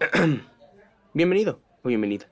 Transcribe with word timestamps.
Bienvenido 1.12 1.60
o 1.84 1.88
bienvenida. 1.88 2.26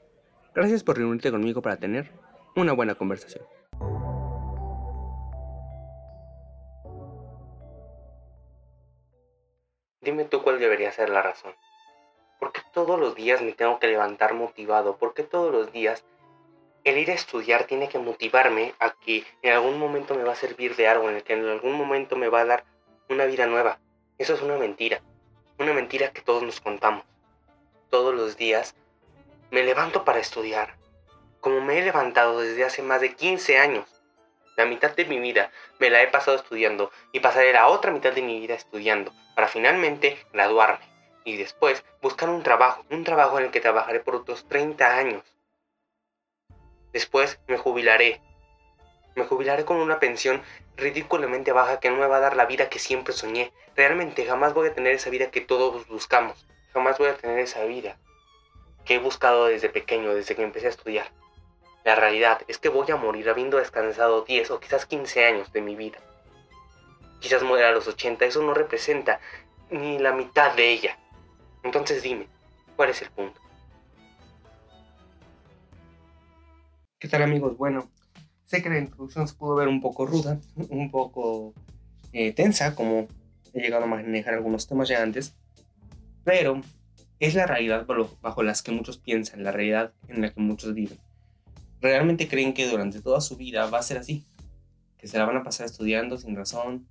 Gracias 0.54 0.82
por 0.82 0.96
reunirte 0.96 1.30
conmigo 1.30 1.60
para 1.60 1.76
tener 1.76 2.10
una 2.56 2.72
buena 2.72 2.94
conversación. 2.94 3.44
Dime 10.00 10.24
tú 10.24 10.42
cuál 10.42 10.58
debería 10.58 10.90
ser 10.92 11.10
la 11.10 11.20
razón. 11.20 11.52
¿Por 12.40 12.52
qué 12.52 12.62
todos 12.72 12.98
los 12.98 13.14
días 13.14 13.42
me 13.42 13.52
tengo 13.52 13.78
que 13.78 13.88
levantar 13.88 14.32
motivado? 14.32 14.96
¿Por 14.96 15.12
qué 15.12 15.22
todos 15.22 15.52
los 15.52 15.70
días 15.70 16.06
el 16.84 16.96
ir 16.96 17.10
a 17.10 17.14
estudiar 17.14 17.64
tiene 17.64 17.90
que 17.90 17.98
motivarme 17.98 18.72
a 18.78 18.94
que 18.94 19.24
en 19.42 19.52
algún 19.52 19.78
momento 19.78 20.14
me 20.14 20.24
va 20.24 20.32
a 20.32 20.36
servir 20.36 20.74
de 20.74 20.88
algo, 20.88 21.10
en 21.10 21.16
el 21.16 21.22
que 21.22 21.34
en 21.34 21.44
algún 21.44 21.74
momento 21.74 22.16
me 22.16 22.28
va 22.28 22.40
a 22.40 22.46
dar 22.46 22.64
una 23.10 23.26
vida 23.26 23.46
nueva? 23.46 23.78
Eso 24.16 24.32
es 24.32 24.40
una 24.40 24.56
mentira. 24.56 25.02
Una 25.58 25.74
mentira 25.74 26.12
que 26.12 26.22
todos 26.22 26.42
nos 26.42 26.62
contamos. 26.62 27.04
Todos 27.90 28.14
los 28.14 28.36
días 28.36 28.74
me 29.50 29.62
levanto 29.62 30.04
para 30.04 30.18
estudiar. 30.18 30.76
Como 31.40 31.62
me 31.62 31.78
he 31.78 31.82
levantado 31.82 32.40
desde 32.40 32.64
hace 32.64 32.82
más 32.82 33.00
de 33.00 33.14
15 33.14 33.58
años. 33.58 33.86
La 34.56 34.66
mitad 34.66 34.94
de 34.94 35.06
mi 35.06 35.18
vida 35.18 35.50
me 35.78 35.88
la 35.88 36.02
he 36.02 36.08
pasado 36.08 36.36
estudiando 36.36 36.90
y 37.12 37.20
pasaré 37.20 37.54
la 37.54 37.68
otra 37.68 37.90
mitad 37.90 38.12
de 38.12 38.20
mi 38.20 38.40
vida 38.40 38.54
estudiando 38.54 39.14
para 39.34 39.48
finalmente 39.48 40.18
graduarme 40.34 40.84
y 41.24 41.38
después 41.38 41.82
buscar 42.02 42.28
un 42.28 42.42
trabajo, 42.42 42.84
un 42.90 43.04
trabajo 43.04 43.38
en 43.38 43.46
el 43.46 43.50
que 43.50 43.60
trabajaré 43.60 44.00
por 44.00 44.16
otros 44.16 44.46
30 44.48 44.96
años. 44.96 45.22
Después 46.92 47.40
me 47.46 47.56
jubilaré. 47.56 48.20
Me 49.14 49.24
jubilaré 49.24 49.64
con 49.64 49.78
una 49.78 49.98
pensión 49.98 50.42
ridículamente 50.76 51.52
baja 51.52 51.80
que 51.80 51.88
no 51.88 51.96
me 51.96 52.06
va 52.06 52.18
a 52.18 52.20
dar 52.20 52.36
la 52.36 52.44
vida 52.44 52.68
que 52.68 52.78
siempre 52.78 53.14
soñé. 53.14 53.52
Realmente 53.76 54.26
jamás 54.26 54.52
voy 54.52 54.68
a 54.68 54.74
tener 54.74 54.94
esa 54.94 55.08
vida 55.08 55.30
que 55.30 55.40
todos 55.40 55.86
buscamos. 55.88 56.46
Jamás 56.72 56.98
voy 56.98 57.08
a 57.08 57.16
tener 57.16 57.38
esa 57.38 57.64
vida 57.64 57.96
que 58.84 58.94
he 58.94 58.98
buscado 58.98 59.46
desde 59.46 59.68
pequeño, 59.68 60.14
desde 60.14 60.34
que 60.34 60.42
empecé 60.42 60.66
a 60.66 60.70
estudiar. 60.70 61.10
La 61.84 61.94
realidad 61.94 62.42
es 62.48 62.58
que 62.58 62.68
voy 62.68 62.90
a 62.90 62.96
morir 62.96 63.28
habiendo 63.28 63.58
descansado 63.58 64.22
10 64.22 64.50
o 64.50 64.60
quizás 64.60 64.86
15 64.86 65.24
años 65.24 65.52
de 65.52 65.62
mi 65.62 65.76
vida. 65.76 65.98
Quizás 67.20 67.42
muera 67.42 67.68
a 67.68 67.72
los 67.72 67.88
80, 67.88 68.24
eso 68.24 68.42
no 68.42 68.54
representa 68.54 69.20
ni 69.70 69.98
la 69.98 70.12
mitad 70.12 70.54
de 70.54 70.70
ella. 70.70 70.98
Entonces 71.62 72.02
dime, 72.02 72.26
¿cuál 72.76 72.90
es 72.90 73.02
el 73.02 73.10
punto? 73.10 73.40
¿Qué 76.98 77.08
tal 77.08 77.22
amigos? 77.22 77.56
Bueno, 77.56 77.90
sé 78.44 78.62
que 78.62 78.68
la 78.68 78.78
introducción 78.78 79.28
se 79.28 79.34
pudo 79.34 79.54
ver 79.54 79.68
un 79.68 79.80
poco 79.80 80.06
ruda, 80.06 80.40
un 80.70 80.90
poco 80.90 81.54
eh, 82.12 82.32
tensa, 82.32 82.74
como 82.74 83.06
he 83.52 83.60
llegado 83.60 83.84
a 83.84 83.86
manejar 83.86 84.34
algunos 84.34 84.66
temas 84.66 84.88
ya 84.88 85.02
antes, 85.02 85.36
pero 86.28 86.60
es 87.20 87.34
la 87.34 87.46
realidad 87.46 87.86
bajo 88.20 88.42
las 88.42 88.62
que 88.62 88.70
muchos 88.70 88.98
piensan, 88.98 89.42
la 89.42 89.50
realidad 89.50 89.94
en 90.08 90.20
la 90.20 90.30
que 90.30 90.38
muchos 90.38 90.74
viven. 90.74 90.98
Realmente 91.80 92.28
creen 92.28 92.52
que 92.52 92.68
durante 92.68 93.00
toda 93.00 93.22
su 93.22 93.38
vida 93.38 93.64
va 93.70 93.78
a 93.78 93.82
ser 93.82 93.96
así, 93.96 94.26
que 94.98 95.08
se 95.08 95.16
la 95.16 95.24
van 95.24 95.38
a 95.38 95.42
pasar 95.42 95.64
estudiando 95.64 96.18
sin 96.18 96.36
razón, 96.36 96.86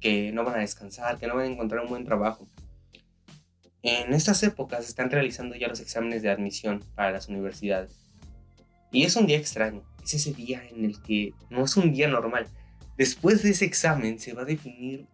que 0.00 0.32
no 0.32 0.42
van 0.42 0.56
a 0.56 0.62
descansar, 0.62 1.16
que 1.16 1.28
no 1.28 1.36
van 1.36 1.44
a 1.44 1.52
encontrar 1.52 1.84
un 1.84 1.90
buen 1.90 2.04
trabajo. 2.04 2.44
En 3.84 4.12
estas 4.14 4.42
épocas 4.42 4.88
están 4.88 5.12
realizando 5.12 5.54
ya 5.54 5.68
los 5.68 5.78
exámenes 5.78 6.22
de 6.22 6.30
admisión 6.30 6.84
para 6.96 7.12
las 7.12 7.28
universidades. 7.28 8.00
Y 8.90 9.04
es 9.04 9.14
un 9.14 9.26
día 9.26 9.38
extraño, 9.38 9.84
es 10.02 10.14
ese 10.14 10.32
día 10.32 10.66
en 10.66 10.84
el 10.86 11.00
que 11.02 11.34
no 11.50 11.66
es 11.66 11.76
un 11.76 11.92
día 11.92 12.08
normal. 12.08 12.48
Después 12.98 13.44
de 13.44 13.50
ese 13.50 13.64
examen 13.64 14.18
se 14.18 14.32
va 14.32 14.42
a 14.42 14.46
definir 14.46 15.06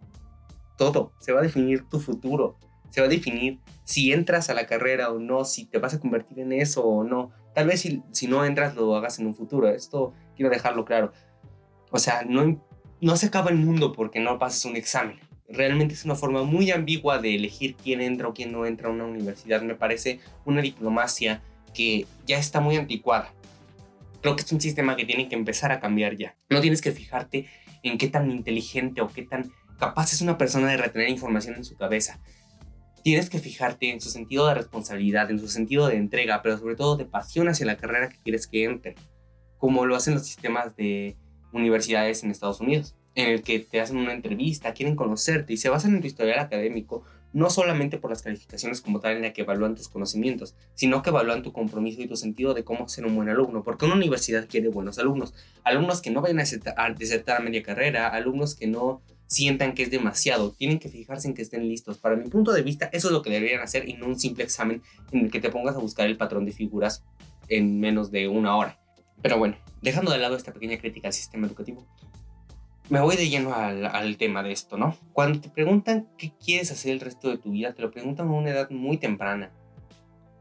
todo, 0.78 1.12
se 1.20 1.32
va 1.32 1.40
a 1.40 1.42
definir 1.42 1.86
tu 1.90 2.00
futuro, 2.00 2.58
se 2.90 3.00
va 3.00 3.06
a 3.06 3.10
definir 3.10 3.58
si 3.84 4.12
entras 4.12 4.50
a 4.50 4.54
la 4.54 4.66
carrera 4.66 5.10
o 5.10 5.18
no, 5.18 5.44
si 5.44 5.64
te 5.64 5.78
vas 5.78 5.94
a 5.94 6.00
convertir 6.00 6.40
en 6.40 6.52
eso 6.52 6.84
o 6.84 7.04
no. 7.04 7.30
Tal 7.54 7.66
vez 7.66 7.80
si, 7.80 8.02
si 8.12 8.26
no 8.26 8.44
entras 8.44 8.74
lo 8.74 8.94
hagas 8.94 9.18
en 9.18 9.26
un 9.26 9.34
futuro, 9.34 9.68
esto 9.68 10.12
quiero 10.36 10.50
dejarlo 10.50 10.84
claro. 10.84 11.12
O 11.90 11.98
sea, 11.98 12.22
no, 12.28 12.62
no 13.00 13.16
se 13.16 13.26
acaba 13.26 13.50
el 13.50 13.56
mundo 13.56 13.92
porque 13.92 14.20
no 14.20 14.38
pases 14.38 14.64
un 14.64 14.76
examen. 14.76 15.18
Realmente 15.48 15.94
es 15.94 16.04
una 16.04 16.14
forma 16.14 16.42
muy 16.42 16.70
ambigua 16.70 17.18
de 17.18 17.34
elegir 17.34 17.74
quién 17.74 18.02
entra 18.02 18.28
o 18.28 18.34
quién 18.34 18.52
no 18.52 18.66
entra 18.66 18.88
a 18.88 18.92
una 18.92 19.04
universidad. 19.04 19.62
Me 19.62 19.74
parece 19.74 20.20
una 20.44 20.60
diplomacia 20.60 21.42
que 21.74 22.06
ya 22.26 22.38
está 22.38 22.60
muy 22.60 22.76
anticuada. 22.76 23.32
Creo 24.20 24.36
que 24.36 24.42
es 24.42 24.52
un 24.52 24.60
sistema 24.60 24.96
que 24.96 25.06
tiene 25.06 25.28
que 25.28 25.34
empezar 25.34 25.72
a 25.72 25.80
cambiar 25.80 26.16
ya. 26.16 26.36
No 26.50 26.60
tienes 26.60 26.82
que 26.82 26.92
fijarte 26.92 27.46
en 27.82 27.96
qué 27.96 28.08
tan 28.08 28.30
inteligente 28.30 29.00
o 29.00 29.08
qué 29.08 29.22
tan 29.22 29.50
capaz 29.78 30.12
es 30.12 30.20
una 30.20 30.36
persona 30.36 30.68
de 30.68 30.76
retener 30.76 31.08
información 31.08 31.54
en 31.54 31.64
su 31.64 31.76
cabeza. 31.76 32.20
Tienes 33.08 33.30
que 33.30 33.38
fijarte 33.38 33.90
en 33.90 34.02
su 34.02 34.10
sentido 34.10 34.46
de 34.46 34.52
responsabilidad, 34.52 35.30
en 35.30 35.38
su 35.38 35.48
sentido 35.48 35.88
de 35.88 35.96
entrega, 35.96 36.42
pero 36.42 36.58
sobre 36.58 36.76
todo 36.76 36.98
de 36.98 37.06
pasión 37.06 37.48
hacia 37.48 37.64
la 37.64 37.78
carrera 37.78 38.10
que 38.10 38.18
quieres 38.22 38.46
que 38.46 38.64
entre, 38.64 38.96
como 39.56 39.86
lo 39.86 39.96
hacen 39.96 40.12
los 40.12 40.26
sistemas 40.26 40.76
de 40.76 41.16
universidades 41.54 42.22
en 42.22 42.30
Estados 42.30 42.60
Unidos, 42.60 42.96
en 43.14 43.30
el 43.30 43.42
que 43.42 43.60
te 43.60 43.80
hacen 43.80 43.96
una 43.96 44.12
entrevista, 44.12 44.74
quieren 44.74 44.94
conocerte 44.94 45.54
y 45.54 45.56
se 45.56 45.70
basan 45.70 45.94
en 45.94 46.02
tu 46.02 46.06
historial 46.06 46.38
académico 46.38 47.02
no 47.32 47.48
solamente 47.48 47.96
por 47.96 48.10
las 48.10 48.20
calificaciones 48.20 48.82
como 48.82 49.00
tal 49.00 49.16
en 49.16 49.22
la 49.22 49.32
que 49.32 49.40
evalúan 49.40 49.74
tus 49.74 49.88
conocimientos, 49.88 50.54
sino 50.74 51.00
que 51.00 51.08
evalúan 51.08 51.42
tu 51.42 51.54
compromiso 51.54 52.02
y 52.02 52.08
tu 52.08 52.16
sentido 52.16 52.52
de 52.52 52.64
cómo 52.64 52.90
ser 52.90 53.06
un 53.06 53.16
buen 53.16 53.30
alumno, 53.30 53.64
porque 53.64 53.86
una 53.86 53.94
universidad 53.94 54.46
quiere 54.46 54.68
buenos 54.68 54.98
alumnos, 54.98 55.32
alumnos 55.64 56.02
que 56.02 56.10
no 56.10 56.20
vayan 56.20 56.40
a 56.40 56.90
desertar 56.90 57.36
a 57.38 57.42
media 57.42 57.62
carrera, 57.62 58.08
alumnos 58.08 58.54
que 58.54 58.66
no 58.66 59.00
sientan 59.28 59.74
que 59.74 59.84
es 59.84 59.90
demasiado, 59.90 60.52
tienen 60.52 60.78
que 60.78 60.88
fijarse 60.88 61.28
en 61.28 61.34
que 61.34 61.42
estén 61.42 61.68
listos. 61.68 61.98
Para 61.98 62.16
mi 62.16 62.28
punto 62.28 62.52
de 62.52 62.62
vista, 62.62 62.88
eso 62.92 63.08
es 63.08 63.12
lo 63.12 63.22
que 63.22 63.30
deberían 63.30 63.60
hacer 63.60 63.88
y 63.88 63.92
no 63.94 64.06
un 64.06 64.18
simple 64.18 64.42
examen 64.42 64.82
en 65.12 65.26
el 65.26 65.30
que 65.30 65.38
te 65.38 65.50
pongas 65.50 65.76
a 65.76 65.78
buscar 65.78 66.06
el 66.06 66.16
patrón 66.16 66.44
de 66.44 66.52
figuras 66.52 67.04
en 67.48 67.78
menos 67.78 68.10
de 68.10 68.26
una 68.26 68.56
hora. 68.56 68.80
Pero 69.22 69.38
bueno, 69.38 69.56
dejando 69.82 70.10
de 70.10 70.18
lado 70.18 70.36
esta 70.36 70.52
pequeña 70.52 70.78
crítica 70.78 71.08
al 71.08 71.14
sistema 71.14 71.46
educativo, 71.46 71.86
me 72.88 73.00
voy 73.00 73.16
de 73.16 73.28
lleno 73.28 73.54
al, 73.54 74.16
tema 74.16 74.42
de 74.42 74.52
esto, 74.52 74.78
¿no? 74.78 74.96
Cuando 75.12 75.40
te 75.40 75.50
preguntan 75.50 76.08
qué 76.16 76.32
quieres 76.42 76.70
hacer 76.70 76.92
el 76.92 77.00
resto 77.00 77.28
de 77.28 77.36
tu 77.36 77.50
vida, 77.50 77.74
te 77.74 77.82
lo 77.82 77.90
preguntan 77.90 78.28
a 78.28 78.32
una 78.32 78.50
edad 78.50 78.70
muy 78.70 78.96
temprana. 78.96 79.52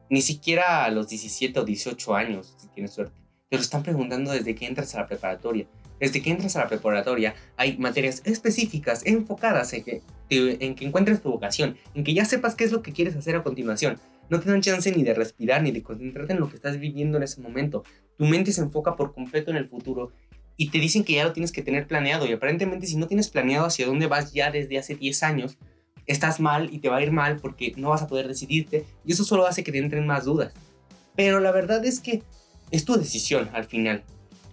Ni 0.10 0.22
siquiera 0.22 0.86
a 0.86 0.92
los 0.92 1.10
17 1.10 1.60
o 1.60 1.66
18 1.66 2.16
años, 2.16 2.56
si 2.58 2.70
tienes 2.70 2.94
suerte. 2.94 3.20
Te 3.50 3.58
lo 3.58 3.62
están 3.62 3.84
preguntando 3.84 4.32
desde 4.32 4.56
que 4.56 4.66
entras 4.66 4.96
a 4.96 5.02
la 5.02 5.08
preparatoria. 5.08 5.68
Desde 6.00 6.22
que 6.22 6.30
entras 6.30 6.56
a 6.56 6.60
la 6.60 6.68
preparatoria 6.68 7.36
hay 7.56 7.78
materias 7.78 8.22
específicas 8.26 9.06
enfocadas 9.06 9.74
en 9.74 9.84
que, 9.84 10.02
en 10.30 10.76
que 10.76 10.86
encuentres 10.86 11.22
tu 11.22 11.32
vocación, 11.32 11.78
en 11.96 12.04
que 12.04 12.14
ya 12.14 12.26
sepas 12.26 12.56
qué 12.56 12.64
es 12.64 12.72
lo 12.72 12.82
que 12.82 12.94
quieres 12.94 13.16
hacer 13.16 13.36
a 13.36 13.44
continuación. 13.44 14.00
No 14.30 14.40
te 14.40 14.50
dan 14.50 14.62
chance 14.62 14.92
ni 14.92 15.04
de 15.04 15.14
respirar 15.14 15.64
ni 15.64 15.72
de 15.72 15.82
concentrarte 15.82 16.34
en 16.34 16.40
lo 16.40 16.50
que 16.50 16.56
estás 16.56 16.80
viviendo 16.80 17.18
en 17.18 17.24
ese 17.24 17.42
momento. 17.42 17.84
Tu 18.18 18.26
mente 18.26 18.52
se 18.52 18.62
enfoca 18.62 18.96
por 18.96 19.14
completo 19.14 19.52
en 19.52 19.58
el 19.58 19.70
futuro 19.70 20.12
y 20.58 20.70
te 20.70 20.80
dicen 20.80 21.04
que 21.04 21.14
ya 21.14 21.24
lo 21.24 21.34
tienes 21.34 21.52
que 21.52 21.62
tener 21.62 21.88
planeado 21.88 22.26
y 22.26 22.34
aparentemente 22.34 22.88
si 22.88 22.98
no 22.98 23.08
tienes 23.08 23.30
planeado 23.30 23.68
hacia 23.68 23.86
dónde 23.86 24.08
vas 24.08 24.34
ya 24.34 24.52
desde 24.52 24.78
hace 24.78 24.96
10 24.96 25.24
años, 25.24 25.58
estás 26.08 26.40
mal 26.40 26.74
y 26.74 26.80
te 26.80 26.90
va 26.90 26.98
a 26.98 27.02
ir 27.02 27.12
mal 27.12 27.38
porque 27.38 27.74
no 27.78 27.90
vas 27.90 28.02
a 28.02 28.08
poder 28.08 28.28
decidirte 28.28 28.86
y 29.06 29.14
eso 29.14 29.24
solo 29.24 29.46
hace 29.46 29.64
que 29.64 29.72
te 29.72 29.78
entren 29.78 30.08
más 30.08 30.26
dudas. 30.26 30.54
Pero 31.16 31.40
la 31.40 31.52
verdad 31.52 31.86
es 31.86 32.00
que 32.00 32.24
es 32.72 32.86
tu 32.86 32.98
decisión 32.98 33.50
al 33.54 33.66
final. 33.66 34.04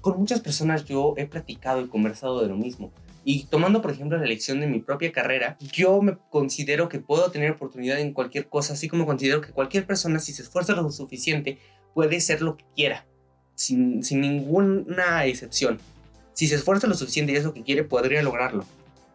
Con 0.04 0.18
muchas 0.18 0.40
personas 0.40 0.84
yo 0.84 1.14
he 1.16 1.24
platicado 1.24 1.80
y 1.80 1.88
conversado 1.88 2.42
de 2.42 2.48
lo 2.48 2.56
mismo. 2.56 2.92
Y 3.24 3.44
tomando, 3.44 3.80
por 3.80 3.90
ejemplo, 3.90 4.18
la 4.18 4.26
elección 4.26 4.60
de 4.60 4.66
mi 4.66 4.80
propia 4.80 5.10
carrera, 5.12 5.56
yo 5.72 6.02
me 6.02 6.18
considero 6.28 6.90
que 6.90 7.00
puedo 7.00 7.30
tener 7.30 7.52
oportunidad 7.52 7.98
en 7.98 8.12
cualquier 8.12 8.50
cosa, 8.50 8.74
así 8.74 8.86
como 8.86 9.06
considero 9.06 9.40
que 9.40 9.52
cualquier 9.52 9.86
persona, 9.86 10.18
si 10.18 10.34
se 10.34 10.42
esfuerza 10.42 10.74
lo 10.74 10.90
suficiente, 10.90 11.56
puede 11.94 12.20
ser 12.20 12.42
lo 12.42 12.58
que 12.58 12.66
quiera, 12.76 13.06
sin, 13.54 14.04
sin 14.04 14.20
ninguna 14.20 15.24
excepción. 15.24 15.78
Si 16.34 16.48
se 16.48 16.56
esfuerza 16.56 16.86
lo 16.86 16.96
suficiente 16.96 17.32
y 17.32 17.36
es 17.36 17.44
lo 17.44 17.54
que 17.54 17.62
quiere, 17.62 17.82
podría 17.82 18.22
lograrlo. 18.22 18.66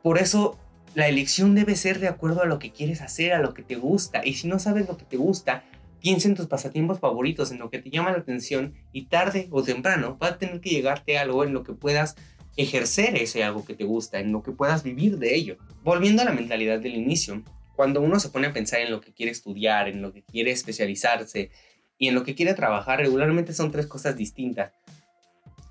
Por 0.02 0.18
eso, 0.18 0.58
la 0.96 1.08
elección 1.08 1.54
debe 1.54 1.76
ser 1.76 2.00
de 2.00 2.08
acuerdo 2.08 2.42
a 2.42 2.48
lo 2.48 2.58
que 2.58 2.72
quieres 2.72 3.02
hacer, 3.02 3.34
a 3.34 3.42
lo 3.44 3.54
que 3.54 3.62
te 3.62 3.76
gusta. 3.76 4.26
Y 4.26 4.34
si 4.34 4.48
no 4.48 4.58
sabes 4.58 4.88
lo 4.88 4.98
que 4.98 5.06
te 5.06 5.18
gusta, 5.18 5.64
piensa 6.02 6.28
en 6.28 6.36
tus 6.36 6.48
pasatiempos 6.48 7.00
favoritos, 7.00 7.52
en 7.52 7.60
lo 7.60 7.70
que 7.70 7.80
te 7.80 7.90
llama 7.90 8.12
la 8.12 8.20
atención 8.20 8.74
y 8.92 9.06
tarde 9.06 9.48
o 9.52 9.64
temprano 9.64 10.18
va 10.22 10.28
a 10.28 10.38
tener 10.38 10.62
que 10.62 10.70
llegarte 10.70 11.18
algo 11.18 11.44
en 11.44 11.54
lo 11.54 11.64
que 11.64 11.74
puedas 11.74 12.16
ejercer 12.58 13.16
ese 13.16 13.44
algo 13.44 13.66
que 13.66 13.76
te 13.76 13.84
gusta, 13.84 14.20
en 14.20 14.32
lo 14.32 14.44
que 14.44 14.52
puedas 14.52 14.84
vivir 14.84 15.18
de 15.18 15.36
ello. 15.36 15.58
Volviendo 15.84 16.22
a 16.22 16.26
la 16.26 16.34
mentalidad 16.34 16.80
del 16.80 16.96
inicio, 16.96 17.44
cuando 17.76 18.02
uno 18.02 18.20
se 18.20 18.30
pone 18.30 18.48
a 18.48 18.54
pensar 18.54 18.82
en 18.82 18.92
lo 18.92 19.00
que 19.00 19.14
quiere 19.14 19.32
estudiar, 19.32 19.88
en 19.88 20.02
lo 20.02 20.12
que 20.12 20.24
quiere 20.24 20.52
especializarse 20.52 21.52
y 21.98 22.08
en 22.08 22.16
lo 22.16 22.24
que 22.24 22.36
quiere 22.36 22.54
trabajar, 22.54 23.00
regularmente 23.00 23.54
son 23.54 23.72
tres 23.72 23.88
cosas 23.88 24.16
distintas 24.18 24.74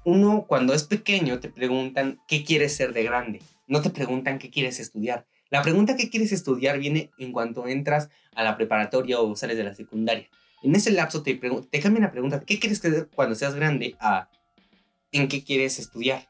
uno 0.09 0.47
cuando 0.49 0.73
es 0.73 0.85
pequeño 0.85 1.39
te 1.39 1.51
preguntan 1.51 2.19
qué 2.27 2.43
quieres 2.43 2.75
ser 2.75 2.95
de 2.95 3.03
grande, 3.03 3.43
no 3.67 3.83
te 3.83 3.91
preguntan 3.91 4.39
qué 4.39 4.51
quieres 4.51 4.81
estudiar. 4.81 5.27
La 5.51 5.63
pregunta 5.63 5.97
qué 5.97 6.11
quieres 6.11 6.33
estudiar 6.33 6.79
viene 6.79 7.11
en 7.19 7.33
cuanto 7.33 7.67
entras 7.67 8.11
a 8.35 8.43
la 8.43 8.57
preparatoria 8.57 9.19
o 9.21 9.35
sales 9.35 9.57
de 9.57 9.65
la 9.65 9.75
secundaria. 9.75 10.29
En 10.63 10.75
ese 10.75 10.91
lapso 10.91 11.23
te, 11.23 11.35
te 11.35 11.91
la 11.91 12.11
pregunta, 12.11 12.41
¿qué 12.41 12.59
quieres 12.59 12.79
hacer 12.79 13.09
cuando 13.15 13.35
seas 13.35 13.55
grande? 13.55 13.97
a 14.01 14.29
¿en 15.13 15.29
qué 15.29 15.45
quieres 15.45 15.79
estudiar? 15.79 16.29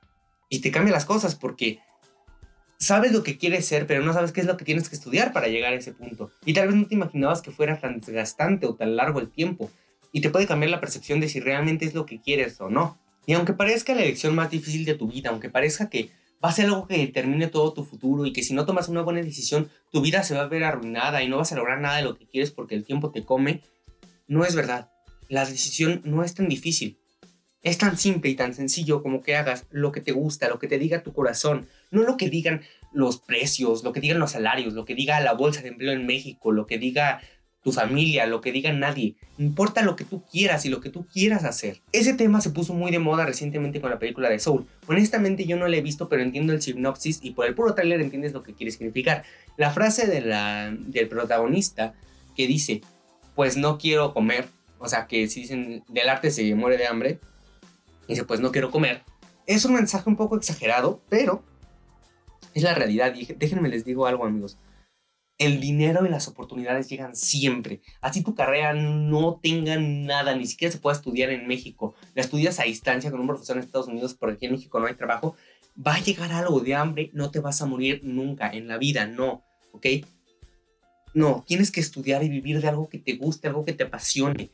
Y 0.48 0.60
te 0.60 0.70
cambian 0.70 0.92
las 0.92 1.04
cosas 1.04 1.34
porque 1.34 1.80
sabes 2.78 3.12
lo 3.12 3.22
que 3.22 3.38
quieres 3.38 3.66
ser, 3.66 3.86
pero 3.86 4.02
no 4.02 4.12
sabes 4.12 4.32
qué 4.32 4.40
es 4.40 4.46
lo 4.46 4.56
que 4.56 4.64
tienes 4.64 4.88
que 4.88 4.96
estudiar 4.96 5.32
para 5.32 5.48
llegar 5.48 5.72
a 5.72 5.76
ese 5.76 5.92
punto. 5.92 6.30
Y 6.44 6.54
tal 6.54 6.68
vez 6.68 6.76
no 6.76 6.86
te 6.86 6.94
imaginabas 6.94 7.42
que 7.42 7.50
fuera 7.50 7.80
tan 7.80 8.00
desgastante 8.00 8.66
o 8.66 8.74
tan 8.74 8.96
largo 8.96 9.20
el 9.20 9.30
tiempo. 9.30 9.70
Y 10.12 10.20
te 10.20 10.30
puede 10.30 10.46
cambiar 10.46 10.70
la 10.70 10.80
percepción 10.80 11.20
de 11.20 11.28
si 11.28 11.40
realmente 11.40 11.84
es 11.84 11.94
lo 11.94 12.06
que 12.06 12.20
quieres 12.20 12.60
o 12.60 12.70
no. 12.70 12.98
Y 13.26 13.34
aunque 13.34 13.52
parezca 13.52 13.94
la 13.94 14.02
elección 14.02 14.34
más 14.34 14.50
difícil 14.50 14.86
de 14.86 14.94
tu 14.94 15.08
vida, 15.08 15.30
aunque 15.30 15.50
parezca 15.50 15.90
que 15.90 16.10
va 16.44 16.50
a 16.50 16.52
ser 16.52 16.66
algo 16.66 16.86
que 16.86 16.98
determine 16.98 17.48
todo 17.48 17.72
tu 17.72 17.84
futuro 17.84 18.26
y 18.26 18.32
que 18.32 18.42
si 18.42 18.54
no 18.54 18.64
tomas 18.64 18.88
una 18.88 19.02
buena 19.02 19.22
decisión, 19.22 19.70
tu 19.90 20.00
vida 20.00 20.22
se 20.22 20.34
va 20.34 20.42
a 20.42 20.48
ver 20.48 20.64
arruinada 20.64 21.22
y 21.22 21.28
no 21.28 21.38
vas 21.38 21.52
a 21.52 21.56
lograr 21.56 21.80
nada 21.80 21.96
de 21.96 22.02
lo 22.02 22.16
que 22.16 22.26
quieres 22.26 22.50
porque 22.50 22.74
el 22.74 22.84
tiempo 22.84 23.10
te 23.10 23.24
come, 23.24 23.62
no 24.26 24.44
es 24.44 24.54
verdad. 24.54 24.90
La 25.28 25.44
decisión 25.44 26.00
no 26.04 26.22
es 26.22 26.34
tan 26.34 26.48
difícil. 26.48 26.98
Es 27.62 27.76
tan 27.76 27.98
simple 27.98 28.30
y 28.30 28.36
tan 28.36 28.54
sencillo 28.54 29.02
como 29.02 29.22
que 29.22 29.34
hagas 29.34 29.66
lo 29.70 29.90
que 29.90 30.00
te 30.00 30.12
gusta, 30.12 30.48
lo 30.48 30.60
que 30.60 30.68
te 30.68 30.78
diga 30.78 31.02
tu 31.02 31.12
corazón, 31.12 31.66
no 31.90 32.02
lo 32.02 32.16
que 32.16 32.30
digan 32.30 32.62
los 32.92 33.18
precios, 33.18 33.82
lo 33.82 33.92
que 33.92 34.00
digan 34.00 34.20
los 34.20 34.30
salarios, 34.30 34.74
lo 34.74 34.84
que 34.84 34.94
diga 34.94 35.18
la 35.20 35.34
bolsa 35.34 35.60
de 35.62 35.68
empleo 35.68 35.92
en 35.92 36.06
México, 36.06 36.52
lo 36.52 36.66
que 36.66 36.78
diga 36.78 37.20
tu 37.62 37.72
familia, 37.72 38.26
lo 38.26 38.40
que 38.40 38.52
diga 38.52 38.72
nadie. 38.72 39.16
Importa 39.36 39.82
lo 39.82 39.96
que 39.96 40.04
tú 40.04 40.22
quieras 40.30 40.64
y 40.64 40.68
lo 40.68 40.80
que 40.80 40.90
tú 40.90 41.06
quieras 41.06 41.44
hacer. 41.44 41.80
Ese 41.92 42.14
tema 42.14 42.40
se 42.40 42.50
puso 42.50 42.74
muy 42.74 42.90
de 42.90 42.98
moda 42.98 43.26
recientemente 43.26 43.80
con 43.80 43.90
la 43.90 43.98
película 43.98 44.28
de 44.28 44.38
Soul. 44.38 44.66
Honestamente 44.86 45.44
yo 45.44 45.56
no 45.56 45.66
la 45.66 45.76
he 45.76 45.82
visto, 45.82 46.08
pero 46.08 46.22
entiendo 46.22 46.52
el 46.52 46.62
sinopsis 46.62 47.20
y 47.22 47.32
por 47.32 47.46
el 47.46 47.54
puro 47.54 47.74
trailer 47.74 48.00
entiendes 48.00 48.32
lo 48.32 48.42
que 48.42 48.54
quiere 48.54 48.70
significar. 48.70 49.24
La 49.56 49.70
frase 49.70 50.06
de 50.06 50.18
del 50.18 51.08
protagonista 51.08 51.94
que 52.36 52.46
dice, 52.46 52.80
pues 53.34 53.56
no 53.56 53.78
quiero 53.78 54.14
comer, 54.14 54.46
o 54.78 54.88
sea 54.88 55.06
que 55.06 55.28
si 55.28 55.42
dicen 55.42 55.82
del 55.88 56.08
arte 56.08 56.30
se 56.30 56.54
muere 56.54 56.76
de 56.76 56.86
hambre, 56.86 57.18
dice 58.06 58.24
pues 58.24 58.40
no 58.40 58.52
quiero 58.52 58.70
comer, 58.70 59.02
es 59.46 59.64
un 59.64 59.74
mensaje 59.74 60.08
un 60.08 60.16
poco 60.16 60.36
exagerado, 60.36 61.00
pero 61.08 61.42
es 62.54 62.62
la 62.62 62.74
realidad. 62.74 63.14
Y 63.14 63.26
déjenme 63.34 63.68
les 63.68 63.84
digo 63.84 64.06
algo 64.06 64.24
amigos 64.24 64.58
el 65.38 65.60
dinero 65.60 66.04
y 66.04 66.08
las 66.08 66.26
oportunidades 66.26 66.88
llegan 66.88 67.14
siempre. 67.14 67.80
Así 68.00 68.22
tu 68.22 68.34
carrera 68.34 68.74
no 68.74 69.38
tenga 69.40 69.76
nada, 69.76 70.34
ni 70.34 70.46
siquiera 70.46 70.72
se 70.72 70.78
pueda 70.78 70.96
estudiar 70.96 71.30
en 71.30 71.46
México. 71.46 71.94
La 72.14 72.22
estudias 72.22 72.58
a 72.58 72.64
distancia 72.64 73.10
con 73.10 73.20
un 73.20 73.28
profesor 73.28 73.56
en 73.56 73.62
Estados 73.62 73.86
Unidos 73.86 74.14
porque 74.14 74.34
aquí 74.34 74.46
en 74.46 74.52
México 74.52 74.80
no 74.80 74.86
hay 74.86 74.94
trabajo. 74.94 75.36
Va 75.86 75.94
a 75.94 76.00
llegar 76.00 76.32
algo 76.32 76.58
de 76.60 76.74
hambre, 76.74 77.10
no 77.12 77.30
te 77.30 77.38
vas 77.38 77.62
a 77.62 77.66
morir 77.66 78.00
nunca 78.02 78.50
en 78.50 78.66
la 78.66 78.78
vida, 78.78 79.06
no, 79.06 79.44
¿ok? 79.70 79.86
No, 81.14 81.44
tienes 81.46 81.70
que 81.70 81.80
estudiar 81.80 82.24
y 82.24 82.28
vivir 82.28 82.60
de 82.60 82.68
algo 82.68 82.88
que 82.88 82.98
te 82.98 83.14
guste, 83.14 83.46
algo 83.46 83.64
que 83.64 83.72
te 83.72 83.84
apasione. 83.84 84.50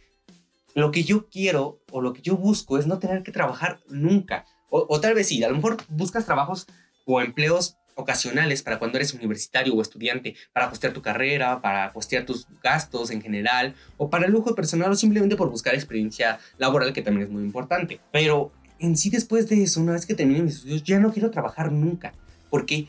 Lo 0.75 0.90
que 0.90 1.02
yo 1.02 1.31
quiero 1.31 1.81
o 1.90 2.02
lo 2.02 2.12
que 2.12 2.20
yo 2.20 2.36
busco 2.36 2.78
es 2.78 2.86
no 2.86 2.98
tener 2.98 3.22
que 3.22 3.32
trabajar 3.32 3.81
nunca. 3.88 4.44
O, 4.69 4.84
o 4.88 5.00
tal 5.00 5.14
vez 5.14 5.28
sí, 5.28 5.42
a 5.42 5.48
lo 5.48 5.56
mejor 5.56 5.78
buscas 5.88 6.26
trabajos 6.26 6.66
o 7.06 7.22
empleos 7.22 7.76
ocasionales 7.94 8.62
para 8.62 8.79
cuando 8.79 8.99
eres 8.99 9.14
universitario 9.14 9.75
o 9.75 9.82
estudiante, 9.82 10.35
para 10.52 10.69
costear 10.69 10.93
tu 10.93 11.02
carrera, 11.02 11.61
para 11.61 11.93
costear 11.93 12.25
tus 12.25 12.46
gastos 12.62 13.11
en 13.11 13.23
general, 13.23 13.75
o 13.96 14.11
para 14.11 14.26
el 14.26 14.32
lujo 14.32 14.55
personal 14.55 14.91
o 14.91 14.96
simplemente 14.96 15.37
por 15.37 15.50
buscar 15.50 15.75
experiencia 15.75 16.38
laboral, 16.58 16.93
que 16.93 17.02
también 17.02 17.26
es 17.26 17.32
muy 17.32 17.43
importante. 17.43 18.00
Pero 18.12 18.52
en 18.79 18.96
sí 18.96 19.11
después 19.11 19.49
de 19.49 19.62
eso, 19.62 19.81
una 19.81 19.93
vez 19.93 20.06
que 20.06 20.14
termine 20.14 20.43
mis 20.43 20.56
estudios, 20.56 20.82
ya 20.82 20.99
no 20.99 21.12
quiero 21.12 21.31
trabajar 21.31 21.73
nunca, 21.73 22.12
porque 22.50 22.88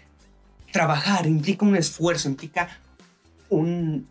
trabajar 0.72 1.26
implica 1.26 1.66
un 1.66 1.76
esfuerzo, 1.76 2.28
implica 2.28 2.70
un, 3.50 4.08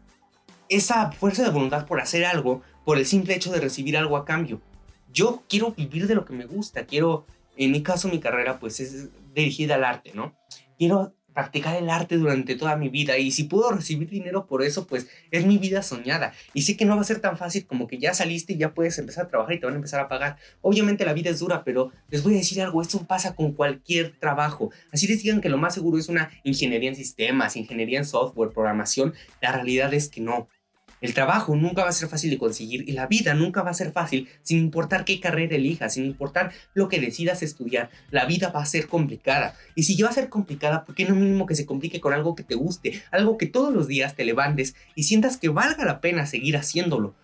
esa 0.68 1.12
fuerza 1.12 1.42
de 1.42 1.50
voluntad 1.50 1.86
por 1.86 2.00
hacer 2.00 2.24
algo, 2.24 2.62
por 2.84 2.98
el 2.98 3.06
simple 3.06 3.34
hecho 3.34 3.50
de 3.52 3.60
recibir 3.60 3.96
algo 3.96 4.16
a 4.16 4.24
cambio. 4.24 4.60
Yo 5.12 5.42
quiero 5.48 5.72
vivir 5.72 6.06
de 6.06 6.14
lo 6.14 6.24
que 6.24 6.32
me 6.32 6.46
gusta, 6.46 6.86
quiero, 6.86 7.26
en 7.56 7.72
mi 7.72 7.82
caso, 7.82 8.08
mi 8.08 8.18
carrera 8.18 8.58
pues 8.58 8.80
es 8.80 9.08
dirigida 9.34 9.74
al 9.74 9.84
arte, 9.84 10.12
¿no? 10.14 10.34
Quiero 10.78 11.14
practicar 11.34 11.76
el 11.76 11.90
arte 11.90 12.16
durante 12.16 12.54
toda 12.54 12.76
mi 12.76 12.88
vida 12.88 13.18
y 13.18 13.32
si 13.32 13.44
puedo 13.44 13.72
recibir 13.72 14.08
dinero 14.08 14.46
por 14.46 14.62
eso, 14.62 14.86
pues 14.86 15.08
es 15.30 15.44
mi 15.44 15.58
vida 15.58 15.82
soñada. 15.82 16.32
Y 16.54 16.62
sé 16.62 16.76
que 16.76 16.84
no 16.84 16.94
va 16.94 17.02
a 17.02 17.04
ser 17.04 17.20
tan 17.20 17.36
fácil 17.36 17.66
como 17.66 17.86
que 17.86 17.98
ya 17.98 18.14
saliste 18.14 18.54
y 18.54 18.56
ya 18.56 18.72
puedes 18.72 18.98
empezar 18.98 19.26
a 19.26 19.28
trabajar 19.28 19.54
y 19.54 19.60
te 19.60 19.66
van 19.66 19.74
a 19.74 19.78
empezar 19.78 20.00
a 20.00 20.08
pagar. 20.08 20.36
Obviamente 20.62 21.04
la 21.04 21.12
vida 21.12 21.30
es 21.30 21.40
dura, 21.40 21.64
pero 21.64 21.90
les 22.08 22.22
voy 22.22 22.34
a 22.34 22.38
decir 22.38 22.62
algo, 22.62 22.80
esto 22.80 23.04
pasa 23.04 23.34
con 23.34 23.52
cualquier 23.52 24.16
trabajo. 24.18 24.70
Así 24.92 25.08
les 25.08 25.22
digan 25.22 25.40
que 25.40 25.48
lo 25.48 25.58
más 25.58 25.74
seguro 25.74 25.98
es 25.98 26.08
una 26.08 26.30
ingeniería 26.44 26.88
en 26.88 26.96
sistemas, 26.96 27.56
ingeniería 27.56 27.98
en 27.98 28.06
software, 28.06 28.50
programación, 28.50 29.12
la 29.42 29.52
realidad 29.52 29.92
es 29.92 30.08
que 30.08 30.20
no. 30.20 30.48
El 31.04 31.12
trabajo 31.12 31.54
nunca 31.54 31.82
va 31.82 31.90
a 31.90 31.92
ser 31.92 32.08
fácil 32.08 32.30
de 32.30 32.38
conseguir 32.38 32.88
y 32.88 32.92
la 32.92 33.06
vida 33.06 33.34
nunca 33.34 33.60
va 33.60 33.72
a 33.72 33.74
ser 33.74 33.92
fácil 33.92 34.26
sin 34.40 34.56
importar 34.56 35.04
qué 35.04 35.20
carrera 35.20 35.54
elijas, 35.54 35.92
sin 35.92 36.06
importar 36.06 36.50
lo 36.72 36.88
que 36.88 36.98
decidas 36.98 37.42
estudiar. 37.42 37.90
La 38.10 38.24
vida 38.24 38.48
va 38.48 38.62
a 38.62 38.64
ser 38.64 38.88
complicada. 38.88 39.54
Y 39.74 39.82
si 39.82 39.98
ya 39.98 40.06
va 40.06 40.12
a 40.12 40.14
ser 40.14 40.30
complicada, 40.30 40.86
¿por 40.86 40.94
qué 40.94 41.04
no 41.04 41.14
mínimo 41.14 41.44
que 41.44 41.56
se 41.56 41.66
complique 41.66 42.00
con 42.00 42.14
algo 42.14 42.34
que 42.34 42.42
te 42.42 42.54
guste? 42.54 43.02
Algo 43.10 43.36
que 43.36 43.44
todos 43.44 43.70
los 43.70 43.86
días 43.86 44.14
te 44.16 44.24
levantes 44.24 44.76
y 44.94 45.02
sientas 45.02 45.36
que 45.36 45.50
valga 45.50 45.84
la 45.84 46.00
pena 46.00 46.24
seguir 46.24 46.56
haciéndolo. 46.56 47.14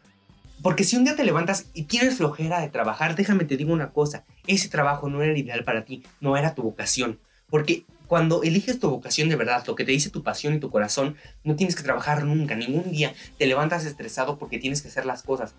Porque 0.62 0.85
si 0.85 0.97
un 0.97 1.05
día 1.05 1.17
te 1.17 1.25
levantas 1.25 1.71
y 1.73 1.85
tienes 1.85 2.19
flojera 2.19 2.61
de 2.61 2.69
trabajar, 2.69 3.17
déjame 3.17 3.47
te 3.47 3.56
digo 3.56 3.73
una 3.73 3.93
cosa, 3.93 4.26
ese 4.47 4.69
trabajo 4.69 5.09
no 5.09 5.23
era 5.23 5.33
el 5.33 5.38
ideal 5.38 5.65
para 5.65 5.87
ti, 5.87 6.03
no 6.21 6.37
era 6.37 6.55
tu 6.55 6.61
vocación. 6.62 7.19
Porque 7.49 7.87
cuando 8.11 8.43
eliges 8.43 8.81
tu 8.81 8.91
vocación 8.91 9.29
de 9.29 9.37
verdad, 9.37 9.62
lo 9.69 9.77
que 9.77 9.85
te 9.85 9.93
dice 9.93 10.11
tu 10.11 10.25
pasión 10.25 10.53
y 10.53 10.59
tu 10.59 10.69
corazón, 10.69 11.15
no 11.45 11.55
tienes 11.55 11.77
que 11.77 11.85
trabajar 11.85 12.25
nunca, 12.25 12.57
ningún 12.57 12.91
día 12.91 13.15
te 13.39 13.47
levantas 13.47 13.85
estresado 13.85 14.37
porque 14.37 14.59
tienes 14.59 14.83
que 14.83 14.89
hacer 14.89 15.07
las 15.07 15.23
cosas. 15.23 15.55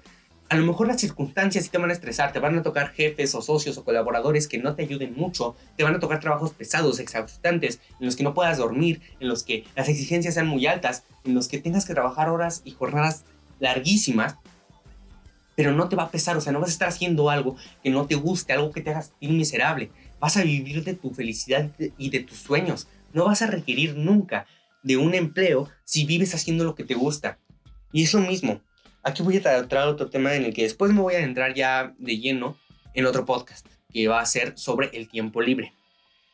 A 0.50 0.58
lo 0.58 0.66
mejor 0.66 0.88
las 0.88 1.00
circunstancias 1.00 1.64
sí 1.64 1.70
te 1.70 1.78
van 1.78 1.92
a 1.92 1.94
estresar, 1.94 2.34
te 2.34 2.40
van 2.40 2.58
a 2.58 2.62
tocar 2.62 2.92
jefes 2.92 3.34
o 3.36 3.42
socios 3.42 3.78
o 3.78 3.86
colaboradores 3.86 4.50
que 4.50 4.58
no 4.58 4.76
te 4.76 4.84
ayuden 4.84 5.14
mucho, 5.16 5.56
te 5.78 5.86
van 5.86 5.96
a 5.96 6.02
tocar 6.02 6.20
trabajos 6.20 6.52
pesados, 6.52 7.00
exhaustantes, 7.00 7.80
en 8.02 8.06
los 8.06 8.18
que 8.18 8.24
no 8.24 8.34
puedas 8.34 8.58
dormir, 8.58 9.00
en 9.22 9.30
los 9.30 9.44
que 9.44 9.64
las 9.78 9.88
exigencias 9.88 10.34
sean 10.34 10.48
muy 10.48 10.68
altas, 10.68 11.06
en 11.24 11.36
los 11.36 11.48
que 11.48 11.58
tengas 11.58 11.86
que 11.86 11.94
trabajar 11.94 12.28
horas 12.28 12.64
y 12.66 12.72
jornadas 12.72 13.24
larguísimas, 13.62 14.36
pero 15.56 15.72
no 15.72 15.88
te 15.88 15.96
va 15.96 16.04
a 16.04 16.12
pesar, 16.12 16.36
o 16.36 16.42
sea, 16.42 16.52
no 16.52 16.60
vas 16.60 16.70
a 16.70 16.74
estar 16.74 16.90
haciendo 16.90 17.30
algo 17.30 17.56
que 17.82 17.92
no 17.92 18.08
te 18.08 18.16
guste, 18.16 18.52
algo 18.52 18.72
que 18.72 18.82
te 18.82 18.90
haga 18.90 19.04
sentir 19.04 19.32
miserable 19.32 19.90
vas 20.22 20.38
a 20.38 20.44
vivir 20.44 20.84
de 20.86 20.94
tu 20.94 21.14
felicidad 21.14 21.72
y 21.98 22.10
de 22.12 22.22
tus 22.22 22.38
sueños. 22.38 22.88
No 23.12 23.26
vas 23.26 23.42
a 23.42 23.48
requerir 23.48 23.98
nunca 23.98 24.46
de 24.84 24.96
un 24.96 25.16
empleo 25.16 25.68
si 25.84 26.06
vives 26.06 26.34
haciendo 26.36 26.64
lo 26.64 26.76
que 26.76 26.86
te 26.86 26.94
gusta. 26.94 27.40
Y 27.92 28.04
es 28.04 28.14
lo 28.14 28.22
mismo. 28.22 28.62
Aquí 29.04 29.24
voy 29.24 29.38
a 29.38 29.42
tratar 29.42 29.88
otro 29.88 30.10
tema 30.10 30.36
en 30.36 30.46
el 30.46 30.54
que 30.54 30.62
después 30.62 30.94
me 30.94 31.02
voy 31.02 31.16
a 31.16 31.24
entrar 31.24 31.56
ya 31.56 31.96
de 31.98 32.20
lleno 32.20 32.56
en 32.94 33.08
otro 33.08 33.26
podcast, 33.26 33.66
que 33.92 34.08
va 34.08 34.22
a 34.22 34.26
ser 34.26 34.54
sobre 34.58 34.92
el 34.94 35.10
tiempo 35.10 35.42
libre. 35.42 35.74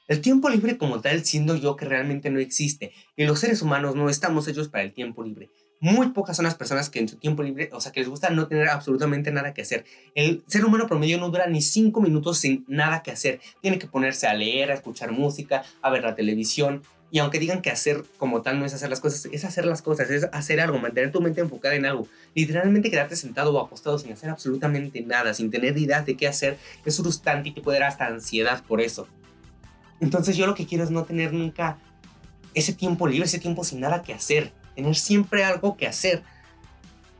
El 0.09 0.19
tiempo 0.21 0.49
libre 0.49 0.77
como 0.77 0.99
tal, 0.99 1.23
siendo 1.23 1.55
yo 1.55 1.77
que 1.77 1.85
realmente 1.85 2.29
no 2.29 2.39
existe, 2.39 2.93
y 3.15 3.25
los 3.25 3.39
seres 3.39 3.61
humanos 3.61 3.95
no 3.95 4.09
estamos 4.09 4.47
hechos 4.49 4.67
para 4.67 4.83
el 4.83 4.93
tiempo 4.93 5.23
libre 5.23 5.49
muy 5.79 6.09
pocas 6.09 6.35
son 6.35 6.45
las 6.45 6.55
personas 6.55 6.89
que 6.89 6.99
en 6.99 7.07
su 7.07 7.17
tiempo 7.17 7.43
libre, 7.43 7.69
o 7.71 7.79
sea, 7.79 7.91
que 7.91 7.99
les 7.99 8.09
gusta 8.09 8.29
no 8.29 8.47
tener 8.47 8.69
absolutamente 8.69 9.31
nada 9.31 9.53
que 9.53 9.61
hacer. 9.61 9.85
El 10.15 10.43
ser 10.47 10.65
humano 10.65 10.87
promedio 10.87 11.19
no 11.19 11.29
dura 11.29 11.47
ni 11.47 11.61
cinco 11.61 12.01
minutos 12.01 12.39
sin 12.39 12.65
nada 12.67 13.03
que 13.03 13.11
hacer. 13.11 13.39
Tiene 13.61 13.77
que 13.77 13.87
ponerse 13.87 14.27
a 14.27 14.33
leer, 14.33 14.71
a 14.71 14.73
escuchar 14.73 15.11
música, 15.11 15.63
a 15.81 15.89
ver 15.91 16.03
la 16.03 16.15
televisión. 16.15 16.81
Y 17.09 17.19
aunque 17.19 17.39
digan 17.39 17.61
que 17.61 17.69
hacer 17.69 18.03
como 18.17 18.41
tal 18.41 18.59
no 18.59 18.65
es 18.65 18.73
hacer 18.73 18.89
las 18.89 18.99
cosas, 18.99 19.29
es 19.31 19.45
hacer 19.45 19.65
las 19.65 19.81
cosas, 19.81 20.09
es 20.09 20.27
hacer 20.33 20.59
algo, 20.59 20.77
mantener 20.79 21.11
tu 21.11 21.21
mente 21.21 21.41
enfocada 21.41 21.75
en 21.75 21.85
algo. 21.85 22.07
Literalmente 22.33 22.89
quedarte 22.89 23.15
sentado 23.15 23.53
o 23.53 23.63
acostado 23.63 23.97
sin 23.99 24.11
hacer 24.11 24.29
absolutamente 24.29 24.99
nada, 25.01 25.33
sin 25.33 25.49
tener 25.49 25.77
ideas 25.77 26.05
de 26.05 26.17
qué 26.17 26.27
hacer, 26.27 26.57
es 26.83 26.97
frustrante 26.97 27.49
y 27.49 27.51
te 27.53 27.61
puede 27.61 27.79
dar 27.79 27.89
hasta 27.89 28.07
ansiedad 28.07 28.61
por 28.67 28.81
eso. 28.81 29.07
Entonces 30.01 30.35
yo 30.35 30.47
lo 30.47 30.55
que 30.55 30.65
quiero 30.65 30.83
es 30.83 30.91
no 30.91 31.05
tener 31.05 31.33
nunca 31.33 31.77
ese 32.53 32.73
tiempo 32.73 33.07
libre, 33.07 33.25
ese 33.25 33.39
tiempo 33.39 33.63
sin 33.63 33.79
nada 33.79 34.01
que 34.01 34.13
hacer 34.13 34.51
tener 34.77 34.95
siempre 34.95 35.43
algo 35.43 35.75
que 35.75 35.87
hacer, 35.87 36.21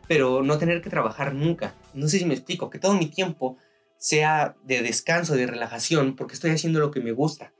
pero 0.07 0.43
no 0.43 0.59
tener 0.59 0.79
que 0.79 0.91
trabajar 0.91 1.33
nunca. 1.33 1.73
No 1.95 2.07
sé 2.07 2.19
si 2.19 2.25
me 2.25 2.35
explico, 2.35 2.69
que 2.69 2.77
todo 2.77 2.93
mi 2.93 3.07
tiempo 3.07 3.57
sea 3.97 4.55
de 4.63 4.83
descanso, 4.83 5.35
de 5.35 5.47
relajación, 5.47 6.15
porque 6.15 6.35
estoy 6.35 6.51
haciendo 6.51 6.79
lo 6.79 6.91
que 6.91 7.01
me 7.01 7.13
gusta. 7.13 7.51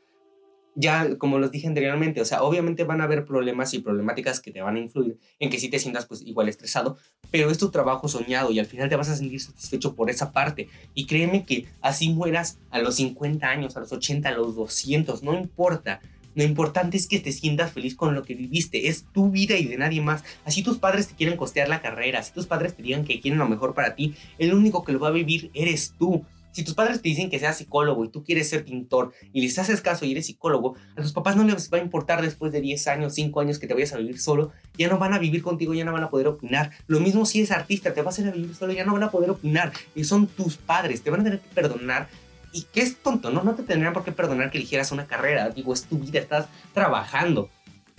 Ya, 0.75 1.17
como 1.17 1.39
los 1.39 1.49
dije 1.49 1.65
anteriormente, 1.65 2.21
o 2.21 2.25
sea, 2.25 2.43
obviamente 2.43 2.83
van 2.83 3.01
a 3.01 3.05
haber 3.05 3.25
problemas 3.25 3.73
y 3.73 3.79
problemáticas 3.79 4.39
que 4.39 4.51
te 4.51 4.61
van 4.61 4.75
a 4.75 4.79
influir 4.79 5.17
en 5.39 5.49
que 5.49 5.59
si 5.59 5.67
te 5.67 5.79
sientas 5.79 6.05
pues 6.05 6.21
igual 6.21 6.47
estresado, 6.47 6.97
pero 7.31 7.49
es 7.49 7.57
tu 7.57 7.71
trabajo 7.71 8.07
soñado 8.07 8.51
y 8.51 8.59
al 8.59 8.67
final 8.67 8.87
te 8.87 8.95
vas 8.95 9.09
a 9.09 9.15
sentir 9.15 9.41
satisfecho 9.41 9.95
por 9.95 10.11
esa 10.11 10.31
parte. 10.31 10.69
Y 10.93 11.07
créeme 11.07 11.43
que 11.43 11.65
así 11.81 12.09
mueras 12.09 12.59
a 12.69 12.77
los 12.77 12.97
50 12.97 13.47
años, 13.47 13.75
a 13.75 13.79
los 13.79 13.91
80, 13.91 14.29
a 14.29 14.33
los 14.33 14.55
200, 14.55 15.23
no 15.23 15.33
importa 15.33 16.01
lo 16.37 16.43
importante 16.43 16.97
es 16.97 17.07
que 17.07 17.19
te 17.19 17.31
sientas 17.31 17.71
feliz 17.71 17.95
con 17.95 18.13
lo 18.13 18.21
que 18.21 18.35
viviste. 18.35 18.89
Es 18.89 19.05
tu 19.11 19.31
vida 19.31 19.57
y 19.57 19.65
de 19.65 19.75
nadie 19.75 20.01
más. 20.01 20.23
Así 20.45 20.61
tus 20.61 20.77
padres 20.77 21.07
te 21.07 21.15
quieren 21.15 21.35
costear 21.35 21.67
la 21.67 21.81
carrera, 21.81 22.21
si 22.21 22.31
tus 22.31 22.45
padres 22.45 22.75
te 22.75 22.83
digan 22.83 23.05
que 23.05 23.19
quieren 23.19 23.39
lo 23.39 23.49
mejor 23.49 23.73
para 23.73 23.95
ti, 23.95 24.13
el 24.37 24.53
único 24.53 24.83
que 24.83 24.91
lo 24.91 24.99
va 24.99 25.07
a 25.07 25.11
vivir 25.11 25.49
eres 25.55 25.95
tú. 25.97 26.23
Si 26.51 26.63
tus 26.63 26.75
padres 26.75 27.01
te 27.01 27.09
dicen 27.09 27.31
que 27.31 27.39
seas 27.39 27.57
psicólogo 27.57 28.05
y 28.05 28.09
tú 28.09 28.23
quieres 28.23 28.49
ser 28.49 28.65
pintor 28.65 29.13
y 29.33 29.41
les 29.41 29.57
haces 29.57 29.81
caso 29.81 30.05
y 30.05 30.11
eres 30.11 30.27
psicólogo, 30.27 30.75
a 30.95 31.01
tus 31.01 31.11
papás 31.11 31.35
no 31.35 31.43
les 31.43 31.73
va 31.73 31.79
a 31.79 31.81
importar 31.81 32.21
después 32.21 32.51
de 32.51 32.61
10 32.61 32.87
años, 32.87 33.15
5 33.15 33.39
años 33.39 33.57
que 33.57 33.65
te 33.65 33.73
vayas 33.73 33.93
a 33.93 33.97
vivir 33.97 34.19
solo, 34.19 34.51
ya 34.77 34.89
no 34.89 34.99
van 34.99 35.15
a 35.15 35.19
vivir 35.19 35.41
contigo, 35.41 35.73
ya 35.73 35.85
no 35.85 35.93
van 35.93 36.03
a 36.03 36.11
poder 36.11 36.27
opinar. 36.27 36.69
Lo 36.85 36.99
mismo 36.99 37.25
si 37.25 37.41
es 37.41 37.49
artista, 37.49 37.95
te 37.95 38.03
vas 38.03 38.19
a 38.19 38.21
ir 38.21 38.27
a 38.27 38.31
vivir 38.31 38.53
solo, 38.53 38.73
ya 38.73 38.85
no 38.85 38.93
van 38.93 39.03
a 39.03 39.09
poder 39.09 39.31
opinar. 39.31 39.73
Y 39.95 40.03
son 40.03 40.27
tus 40.27 40.57
padres, 40.57 41.01
te 41.01 41.09
van 41.09 41.21
a 41.21 41.23
tener 41.23 41.39
que 41.39 41.49
perdonar 41.55 42.09
y 42.51 42.63
que 42.63 42.81
es 42.81 42.97
tonto, 42.97 43.29
¿no? 43.29 43.43
No 43.43 43.55
te 43.55 43.63
tendrían 43.63 43.93
por 43.93 44.03
qué 44.03 44.11
perdonar 44.11 44.51
que 44.51 44.57
eligieras 44.57 44.91
una 44.91 45.07
carrera. 45.07 45.49
Digo, 45.49 45.73
es 45.73 45.83
tu 45.83 45.97
vida, 45.99 46.19
estás 46.19 46.47
trabajando. 46.73 47.49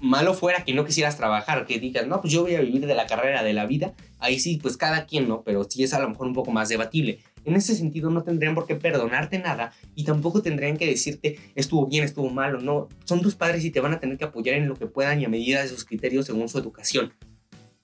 Malo 0.00 0.33
fuera 0.33 0.64
que 0.64 0.75
no 0.75 0.85
quisieras 0.85 1.17
trabajar, 1.17 1.67
que 1.67 1.81
digas, 1.81 2.07
no, 2.07 2.21
pues 2.21 2.33
yo 2.33 2.43
voy 2.43 2.55
a 2.55 2.61
vivir 2.61 2.87
de 2.87 2.95
la 2.95 3.07
carrera, 3.07 3.43
de 3.43 3.52
la 3.52 3.67
vida. 3.67 3.95
Ahí 4.21 4.38
sí, 4.38 4.59
pues 4.62 4.76
cada 4.76 5.07
quien, 5.07 5.28
¿no? 5.28 5.43
Pero 5.43 5.64
sí 5.64 5.83
es 5.83 5.93
a 5.93 5.99
lo 5.99 6.09
mejor 6.09 6.28
un 6.28 6.35
poco 6.35 6.52
más 6.52 6.69
debatible. 6.69 7.19
En 7.45 7.57
ese 7.57 7.75
sentido, 7.75 8.11
no 8.11 8.23
tendrían 8.23 8.55
por 8.55 8.67
qué 8.67 8.76
perdonarte 8.76 9.38
nada 9.38 9.73
y 9.95 10.05
tampoco 10.05 10.43
tendrían 10.43 10.76
que 10.76 10.87
decirte 10.87 11.38
estuvo 11.55 11.87
bien, 11.87 12.05
estuvo 12.05 12.31
malo. 12.31 12.61
No, 12.61 12.88
son 13.05 13.23
tus 13.23 13.35
padres 13.35 13.64
y 13.64 13.71
te 13.71 13.81
van 13.81 13.93
a 13.93 14.00
tener 14.00 14.19
que 14.19 14.25
apoyar 14.25 14.55
en 14.57 14.69
lo 14.69 14.76
que 14.76 14.87
puedan 14.87 15.21
y 15.21 15.25
a 15.25 15.28
medida 15.28 15.62
de 15.62 15.69
sus 15.69 15.85
criterios 15.85 16.26
según 16.26 16.49
su 16.49 16.59
educación. 16.59 17.12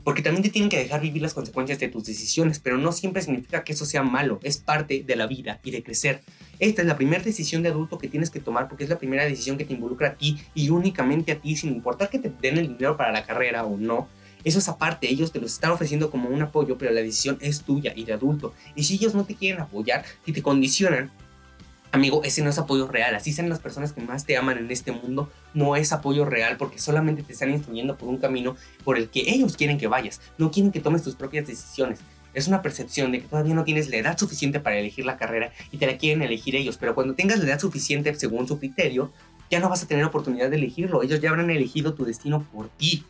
Porque 0.04 0.21
también 0.21 0.42
te 0.42 0.50
tienen 0.50 0.68
que 0.68 0.76
dejar 0.76 1.00
vivir 1.00 1.23
las 1.23 1.33
consecuencias 1.33 1.80
de 1.80 1.88
tus 1.88 2.04
decisiones, 2.04 2.61
pero 2.61 2.76
no 2.76 2.92
siempre 2.92 3.23
significa 3.23 3.64
que 3.64 3.73
eso 3.73 3.87
sea 3.87 4.02
malo, 4.02 4.38
es 4.42 4.59
parte 4.59 5.02
de 5.02 5.16
la 5.16 5.26
vida 5.26 5.61
y 5.64 5.71
de 5.71 5.83
crecer. 5.83 6.21
Esta 6.58 6.82
es 6.82 6.88
la 6.88 6.96
primera 6.96 7.23
decisión 7.23 7.62
de 7.62 7.68
adulto 7.68 7.99
que 7.99 8.08
tienes 8.08 8.30
que 8.30 8.40
tomar 8.40 8.68
porque 8.68 8.84
es 8.84 8.90
la 8.90 8.99
primera 8.99 9.25
decisión 9.25 9.56
que 9.56 9.64
te 9.64 9.75
involucra 9.75 10.08
a 10.08 10.14
ti 10.14 10.40
y 10.54 10.70
únicamente 10.70 11.32
a 11.32 11.40
ti, 11.40 11.56
sin 11.56 11.73
importar 11.73 12.11
que 12.11 12.18
te 12.18 12.32
den 12.40 12.58
el 12.58 12.68
dinero 12.68 12.96
para 12.96 13.12
la 13.12 13.25
carrera 13.25 13.64
o 13.64 13.76
no. 13.76 14.08
Eso 14.44 14.58
es 14.58 14.68
aparte, 14.68 15.11
ellos 15.11 15.32
te 15.32 15.40
lo 15.40 15.46
están 15.46 15.70
ofreciendo 15.70 16.11
como 16.11 16.28
un 16.28 16.42
apoyo, 16.42 16.76
pero 16.76 16.92
la 16.92 17.00
decisión 17.00 17.38
es 17.40 17.62
tuya 17.62 17.92
y 17.96 18.04
de 18.04 18.12
adulto. 18.12 18.52
Y 18.75 18.84
si 18.84 18.94
ellos 18.94 19.14
no 19.14 19.25
te 19.25 19.34
quieren 19.34 19.62
apoyar, 19.62 20.04
si 20.25 20.32
te 20.32 20.42
condicionan, 20.42 21.11
amigo, 21.94 22.23
ese 22.25 22.42
no 22.42 22.50
es 22.50 22.58
apoyo 22.58 22.87
real. 22.87 23.14
Así 23.14 23.32
sean 23.32 23.49
las 23.49 23.61
personas 23.61 23.92
que 23.92 24.02
más 24.02 24.26
te 24.26 24.37
aman 24.37 24.58
en 24.58 24.70
este 24.70 24.92
mundo, 24.92 25.30
no 25.54 25.76
es 25.76 25.92
apoyo 25.92 26.26
real 26.26 26.56
porque 26.58 26.78
solamente 26.78 27.23
te 27.23 27.32
están 27.32 27.50
instruyendo 27.50 27.96
por 27.96 28.08
un 28.08 28.18
camino 28.18 28.56
por 28.84 28.99
el 28.99 29.08
que 29.08 29.20
ellos 29.20 29.56
quieren 29.56 29.78
que 29.78 29.87
vayas. 29.87 30.20
No 30.37 30.50
quieren 30.50 30.73
que 30.73 30.80
tomes 30.80 31.02
tus 31.02 31.14
propias 31.14 31.46
decisiones. 31.46 32.00
Es 32.34 32.48
una 32.48 32.62
percepción 32.62 33.12
de 33.12 33.20
que 33.20 33.28
todavía 33.28 33.54
no 33.54 33.64
tienes 33.64 33.88
la 33.88 33.96
edad 33.96 34.18
suficiente 34.18 34.60
para 34.60 34.76
elegir 34.76 35.06
la 35.06 35.16
carrera 35.16 35.52
y 35.70 35.78
te 35.78 35.86
la 35.86 35.96
quieren 35.96 36.22
elegir 36.22 36.56
ellos, 36.56 36.76
pero 36.76 36.94
cuando 36.94 37.14
tengas 37.14 37.38
la 37.38 37.46
edad 37.46 37.60
suficiente 37.60 38.14
según 38.14 38.46
su 38.46 38.58
criterio, 38.58 39.12
ya 39.50 39.60
no 39.60 39.68
vas 39.68 39.82
a 39.82 39.86
tener 39.86 40.04
oportunidad 40.04 40.50
de 40.50 40.56
elegirlo. 40.56 41.02
Ellos 41.02 41.20
ya 41.20 41.30
habrán 41.30 41.50
elegido 41.50 41.94
tu 41.94 42.04
destino 42.04 42.46
por 42.52 42.68
ti. 42.68 43.04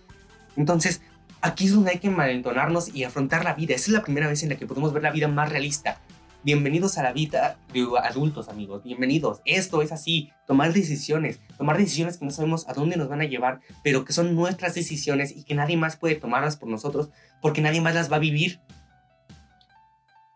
Entonces, 0.57 1.01
Aquí 1.45 1.67
es 1.67 1.75
donde 1.75 1.91
hay 1.91 1.99
que 1.99 2.09
malentonarnos 2.09 2.95
y 2.95 3.05
afrontar 3.05 3.45
la 3.45 3.53
vida. 3.53 3.75
Esa 3.75 3.91
es 3.91 3.93
la 3.93 4.03
primera 4.03 4.29
vez 4.29 4.43
en 4.43 4.49
la 4.49 4.55
que 4.55 4.67
podemos 4.67 4.95
ver 4.95 5.03
la 5.03 5.11
vida 5.11 5.29
más 5.29 5.51
realista. 5.51 6.01
Bienvenidos 6.43 6.97
a 6.97 7.03
la 7.03 7.13
vida 7.13 7.59
de 7.71 7.87
adultos, 8.03 8.49
amigos. 8.49 8.83
Bienvenidos. 8.83 9.43
Esto 9.45 9.83
es 9.83 9.93
así. 9.93 10.31
Tomar 10.47 10.73
decisiones. 10.73 11.41
Tomar 11.59 11.77
decisiones 11.77 12.17
que 12.17 12.25
no 12.25 12.31
sabemos 12.31 12.67
a 12.67 12.73
dónde 12.73 12.97
nos 12.97 13.11
van 13.11 13.21
a 13.21 13.27
llevar, 13.27 13.61
pero 13.83 14.07
que 14.07 14.15
son 14.15 14.35
nuestras 14.35 14.75
decisiones 14.75 15.37
y 15.37 15.45
que 15.45 15.55
nadie 15.55 15.77
más 15.77 15.97
puede 15.97 16.15
tomarlas 16.15 16.57
por 16.57 16.71
nosotros 16.71 17.11
porque 17.43 17.61
nadie 17.61 17.83
más 17.83 17.95
las 17.95 18.11
va 18.11 18.17
a 18.17 18.21
vivir. 18.21 18.59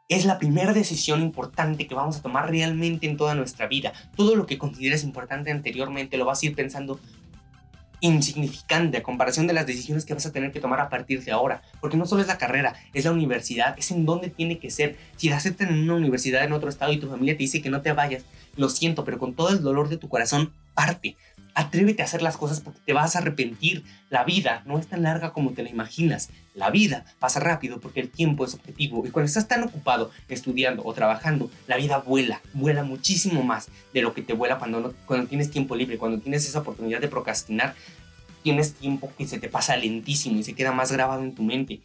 Es 0.08 0.24
la 0.24 0.38
primera 0.38 0.72
decisión 0.72 1.20
importante 1.20 1.86
que 1.86 1.94
vamos 1.94 2.16
a 2.16 2.22
tomar 2.22 2.48
realmente 2.48 3.06
en 3.06 3.18
toda 3.18 3.34
nuestra 3.34 3.66
vida. 3.66 3.92
Todo 4.16 4.36
lo 4.36 4.46
que 4.46 4.56
consideres 4.56 5.04
importante 5.04 5.50
anteriormente 5.50 6.16
lo 6.16 6.24
vas 6.24 6.42
a 6.42 6.46
ir 6.46 6.54
pensando 6.54 6.98
insignificante 8.00 8.96
a 8.96 9.02
comparación 9.02 9.46
de 9.46 9.52
las 9.52 9.66
decisiones 9.66 10.06
que 10.06 10.14
vas 10.14 10.24
a 10.24 10.32
tener 10.32 10.50
que 10.50 10.60
tomar 10.60 10.80
a 10.80 10.88
partir 10.88 11.22
de 11.22 11.32
ahora. 11.32 11.60
Porque 11.82 11.98
no 11.98 12.06
solo 12.06 12.22
es 12.22 12.28
la 12.28 12.38
carrera, 12.38 12.74
es 12.94 13.04
la 13.04 13.12
universidad, 13.12 13.78
es 13.78 13.90
en 13.90 14.06
dónde 14.06 14.30
tiene 14.30 14.58
que 14.58 14.70
ser. 14.70 14.96
Si 15.16 15.28
te 15.28 15.34
aceptan 15.34 15.68
en 15.68 15.82
una 15.82 15.96
universidad 15.96 16.42
en 16.42 16.52
otro 16.52 16.70
estado 16.70 16.90
y 16.90 16.98
tu 16.98 17.10
familia 17.10 17.34
te 17.34 17.42
dice 17.42 17.60
que 17.60 17.68
no 17.68 17.82
te 17.82 17.92
vayas, 17.92 18.24
lo 18.56 18.70
siento, 18.70 19.04
pero 19.04 19.18
con 19.18 19.34
todo 19.34 19.50
el 19.50 19.62
dolor 19.62 19.90
de 19.90 19.98
tu 19.98 20.08
corazón, 20.08 20.54
parte. 20.72 21.16
Atrévete 21.58 22.02
a 22.02 22.04
hacer 22.04 22.22
las 22.22 22.36
cosas 22.36 22.60
porque 22.60 22.78
te 22.86 22.92
vas 22.92 23.16
a 23.16 23.18
arrepentir. 23.18 23.82
La 24.10 24.22
vida 24.22 24.62
no 24.64 24.78
es 24.78 24.86
tan 24.86 25.02
larga 25.02 25.32
como 25.32 25.54
te 25.54 25.64
la 25.64 25.68
imaginas. 25.68 26.30
La 26.54 26.70
vida 26.70 27.04
pasa 27.18 27.40
rápido 27.40 27.80
porque 27.80 27.98
el 27.98 28.10
tiempo 28.10 28.44
es 28.44 28.54
objetivo. 28.54 29.04
Y 29.04 29.10
cuando 29.10 29.26
estás 29.26 29.48
tan 29.48 29.64
ocupado 29.64 30.12
estudiando 30.28 30.84
o 30.84 30.94
trabajando, 30.94 31.50
la 31.66 31.76
vida 31.76 31.98
vuela, 31.98 32.40
vuela 32.54 32.84
muchísimo 32.84 33.42
más 33.42 33.70
de 33.92 34.02
lo 34.02 34.14
que 34.14 34.22
te 34.22 34.34
vuela 34.34 34.60
cuando, 34.60 34.78
no, 34.78 34.92
cuando 35.04 35.26
tienes 35.26 35.50
tiempo 35.50 35.74
libre, 35.74 35.98
cuando 35.98 36.20
tienes 36.20 36.46
esa 36.46 36.60
oportunidad 36.60 37.00
de 37.00 37.08
procrastinar. 37.08 37.74
Tienes 38.44 38.74
tiempo 38.74 39.10
que 39.18 39.26
se 39.26 39.40
te 39.40 39.48
pasa 39.48 39.76
lentísimo 39.76 40.38
y 40.38 40.44
se 40.44 40.54
queda 40.54 40.70
más 40.70 40.92
grabado 40.92 41.24
en 41.24 41.34
tu 41.34 41.42
mente. 41.42 41.80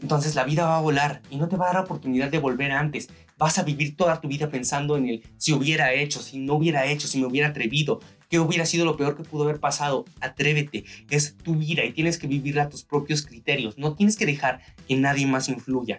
Entonces 0.00 0.36
la 0.36 0.44
vida 0.44 0.64
va 0.64 0.76
a 0.76 0.80
volar 0.80 1.22
y 1.28 1.38
no 1.38 1.48
te 1.48 1.56
va 1.56 1.64
a 1.64 1.68
dar 1.70 1.74
la 1.74 1.82
oportunidad 1.82 2.30
de 2.30 2.38
volver 2.38 2.70
antes. 2.70 3.08
Vas 3.36 3.58
a 3.58 3.64
vivir 3.64 3.96
toda 3.96 4.20
tu 4.20 4.28
vida 4.28 4.48
pensando 4.48 4.96
en 4.96 5.08
el 5.08 5.24
si 5.38 5.52
hubiera 5.52 5.92
hecho, 5.92 6.22
si 6.22 6.38
no 6.38 6.54
hubiera 6.54 6.86
hecho, 6.86 7.08
si 7.08 7.18
me 7.18 7.26
hubiera 7.26 7.48
atrevido, 7.48 8.00
qué 8.28 8.38
hubiera 8.38 8.66
sido 8.66 8.84
lo 8.84 8.96
peor 8.96 9.16
que 9.16 9.22
pudo 9.22 9.44
haber 9.44 9.60
pasado. 9.60 10.04
Atrévete, 10.20 10.84
es 11.10 11.36
tu 11.36 11.54
vida 11.56 11.84
y 11.84 11.92
tienes 11.92 12.18
que 12.18 12.26
vivirla 12.26 12.64
a 12.64 12.68
tus 12.68 12.84
propios 12.84 13.24
criterios. 13.24 13.78
No 13.78 13.94
tienes 13.94 14.16
que 14.16 14.26
dejar 14.26 14.60
que 14.86 14.96
nadie 14.96 15.26
más 15.26 15.48
influya. 15.48 15.98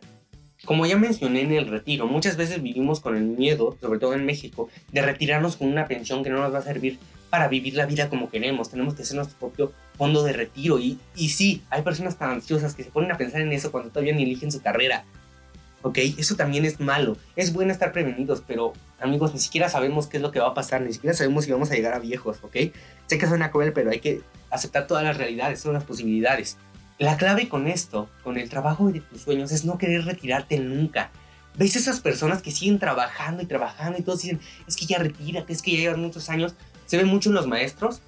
Como 0.65 0.85
ya 0.85 0.97
mencioné 0.97 1.41
en 1.41 1.53
el 1.53 1.67
retiro, 1.67 2.05
muchas 2.05 2.35
veces 2.35 2.61
vivimos 2.61 2.99
con 2.99 3.15
el 3.15 3.23
miedo, 3.23 3.77
sobre 3.79 3.97
todo 3.97 4.13
en 4.13 4.25
México, 4.25 4.69
de 4.91 5.01
retirarnos 5.01 5.55
con 5.55 5.69
una 5.69 5.87
pensión 5.87 6.23
que 6.23 6.29
no 6.29 6.39
nos 6.39 6.53
va 6.53 6.59
a 6.59 6.63
servir 6.63 6.99
para 7.29 7.47
vivir 7.47 7.75
la 7.75 7.85
vida 7.85 8.09
como 8.09 8.29
queremos. 8.29 8.69
Tenemos 8.69 8.93
que 8.93 9.03
hacer 9.03 9.15
nuestro 9.15 9.37
propio 9.37 9.71
fondo 9.97 10.23
de 10.23 10.33
retiro. 10.33 10.77
Y, 10.79 10.99
y 11.15 11.29
sí, 11.29 11.61
hay 11.69 11.81
personas 11.81 12.17
tan 12.17 12.31
ansiosas 12.31 12.75
que 12.75 12.83
se 12.83 12.91
ponen 12.91 13.11
a 13.11 13.17
pensar 13.17 13.41
en 13.41 13.53
eso 13.53 13.71
cuando 13.71 13.89
todavía 13.89 14.13
ni 14.13 14.23
eligen 14.23 14.51
su 14.51 14.61
carrera. 14.61 15.05
¿Ok? 15.81 15.97
Eso 16.17 16.35
también 16.35 16.65
es 16.65 16.79
malo. 16.79 17.17
Es 17.35 17.53
bueno 17.53 17.71
estar 17.71 17.91
prevenidos, 17.91 18.43
pero 18.45 18.73
amigos, 18.99 19.33
ni 19.33 19.39
siquiera 19.39 19.69
sabemos 19.69 20.07
qué 20.07 20.17
es 20.17 20.23
lo 20.23 20.31
que 20.31 20.39
va 20.39 20.49
a 20.49 20.53
pasar, 20.53 20.81
ni 20.81 20.91
siquiera 20.91 21.15
sabemos 21.15 21.45
si 21.45 21.51
vamos 21.51 21.71
a 21.71 21.75
llegar 21.75 21.93
a 21.93 21.99
viejos, 21.99 22.37
¿ok? 22.41 22.55
Sé 23.07 23.17
que 23.17 23.27
suena 23.27 23.51
cruel, 23.51 23.71
pero 23.73 23.91
hay 23.91 23.99
que 23.99 24.21
aceptar 24.49 24.87
todas 24.87 25.03
las 25.03 25.17
realidades, 25.17 25.61
todas 25.61 25.75
las 25.75 25.83
posibilidades. 25.83 26.57
La 26.97 27.15
clave 27.15 27.47
con 27.47 27.67
esto, 27.67 28.09
con 28.23 28.37
el 28.37 28.49
trabajo 28.49 28.91
de 28.91 28.99
tus 28.99 29.21
sueños, 29.21 29.51
es 29.51 29.63
no 29.63 29.77
querer 29.77 30.03
retirarte 30.03 30.59
nunca. 30.59 31.11
¿Ves 31.57 31.75
esas 31.75 32.01
personas 32.01 32.41
que 32.41 32.51
siguen 32.51 32.77
trabajando 32.77 33.41
y 33.41 33.45
trabajando 33.45 33.97
y 33.97 34.01
todos 34.01 34.21
dicen, 34.21 34.39
es 34.67 34.75
que 34.75 34.85
ya 34.85 34.97
retírate, 34.97 35.53
es 35.53 35.61
que 35.61 35.71
ya 35.71 35.77
llevan 35.77 36.01
muchos 36.01 36.29
años? 36.29 36.55
Se 36.85 36.97
ve 36.97 37.05
mucho 37.05 37.29
en 37.29 37.35
los 37.35 37.47
maestros, 37.47 38.01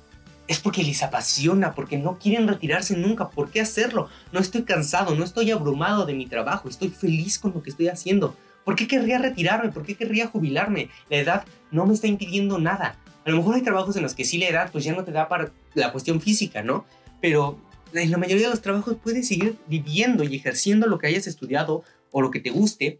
es 0.51 0.59
porque 0.59 0.83
les 0.83 1.01
apasiona, 1.01 1.73
porque 1.73 1.97
no 1.97 2.19
quieren 2.19 2.45
retirarse 2.45 2.97
nunca. 2.97 3.29
¿Por 3.29 3.49
qué 3.49 3.61
hacerlo? 3.61 4.09
No 4.33 4.39
estoy 4.41 4.63
cansado, 4.63 5.15
no 5.15 5.23
estoy 5.23 5.49
abrumado 5.49 6.05
de 6.05 6.13
mi 6.13 6.25
trabajo, 6.25 6.67
estoy 6.67 6.89
feliz 6.89 7.39
con 7.39 7.53
lo 7.53 7.63
que 7.63 7.69
estoy 7.69 7.87
haciendo. 7.87 8.35
¿Por 8.65 8.75
qué 8.75 8.85
querría 8.85 9.17
retirarme? 9.17 9.71
¿Por 9.71 9.83
qué 9.83 9.95
querría 9.95 10.27
jubilarme? 10.27 10.89
La 11.09 11.17
edad 11.17 11.45
no 11.71 11.85
me 11.85 11.93
está 11.93 12.07
impidiendo 12.07 12.59
nada. 12.59 12.99
A 13.25 13.29
lo 13.29 13.37
mejor 13.37 13.55
hay 13.55 13.61
trabajos 13.61 13.95
en 13.95 14.03
los 14.03 14.13
que 14.13 14.25
sí 14.25 14.37
la 14.37 14.49
edad 14.49 14.71
pues 14.73 14.83
ya 14.83 14.93
no 14.93 15.05
te 15.05 15.11
da 15.11 15.29
para 15.29 15.51
la 15.73 15.93
cuestión 15.93 16.19
física, 16.19 16.61
¿no? 16.61 16.85
Pero 17.21 17.57
en 17.93 18.11
la 18.11 18.17
mayoría 18.17 18.47
de 18.47 18.51
los 18.51 18.61
trabajos 18.61 18.97
puedes 19.01 19.29
seguir 19.29 19.57
viviendo 19.67 20.25
y 20.25 20.35
ejerciendo 20.35 20.85
lo 20.87 20.97
que 20.97 21.07
hayas 21.07 21.27
estudiado 21.27 21.83
o 22.11 22.21
lo 22.21 22.29
que 22.29 22.41
te 22.41 22.49
guste 22.49 22.99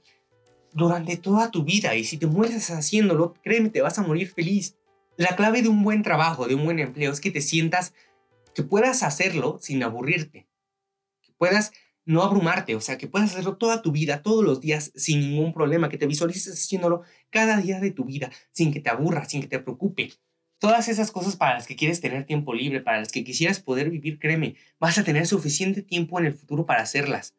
durante 0.72 1.17
toda 1.17 1.51
tu 1.51 1.63
vida. 1.63 1.96
Y 1.96 2.05
si 2.05 2.17
te 2.17 2.27
mueres 2.27 2.70
haciéndolo, 2.70 3.34
créeme, 3.43 3.70
te 3.70 3.81
vas 3.81 4.00
a 4.00 4.03
morir 4.03 4.31
feliz. 4.31 4.77
La 5.17 5.35
clave 5.35 5.61
de 5.61 5.69
un 5.69 5.83
buen 5.83 6.03
trabajo, 6.03 6.47
de 6.47 6.55
un 6.55 6.63
buen 6.63 6.79
empleo, 6.79 7.11
es 7.11 7.19
que 7.19 7.31
te 7.31 7.41
sientas, 7.41 7.93
que 8.55 8.63
puedas 8.63 9.03
hacerlo 9.03 9.59
sin 9.61 9.83
aburrirte, 9.83 10.47
que 11.21 11.33
puedas 11.33 11.71
no 12.05 12.23
abrumarte, 12.23 12.75
o 12.75 12.81
sea, 12.81 12.97
que 12.97 13.07
puedas 13.07 13.31
hacerlo 13.31 13.57
toda 13.57 13.81
tu 13.81 13.91
vida, 13.91 14.23
todos 14.23 14.43
los 14.43 14.61
días, 14.61 14.91
sin 14.95 15.19
ningún 15.19 15.53
problema, 15.53 15.89
que 15.89 15.97
te 15.97 16.07
visualices 16.07 16.53
haciéndolo 16.53 17.03
cada 17.29 17.57
día 17.57 17.79
de 17.79 17.91
tu 17.91 18.05
vida, 18.05 18.31
sin 18.51 18.73
que 18.73 18.79
te 18.79 18.89
aburra, 18.89 19.25
sin 19.25 19.41
que 19.41 19.47
te 19.47 19.59
preocupe. 19.59 20.11
Todas 20.59 20.87
esas 20.87 21.11
cosas 21.11 21.35
para 21.35 21.55
las 21.55 21.67
que 21.67 21.75
quieres 21.75 22.01
tener 22.01 22.25
tiempo 22.25 22.53
libre, 22.53 22.81
para 22.81 22.99
las 22.99 23.11
que 23.11 23.23
quisieras 23.23 23.59
poder 23.59 23.89
vivir, 23.89 24.19
créeme, 24.19 24.55
vas 24.79 24.97
a 24.97 25.03
tener 25.03 25.27
suficiente 25.27 25.81
tiempo 25.81 26.19
en 26.19 26.25
el 26.25 26.33
futuro 26.33 26.65
para 26.65 26.83
hacerlas. 26.83 27.35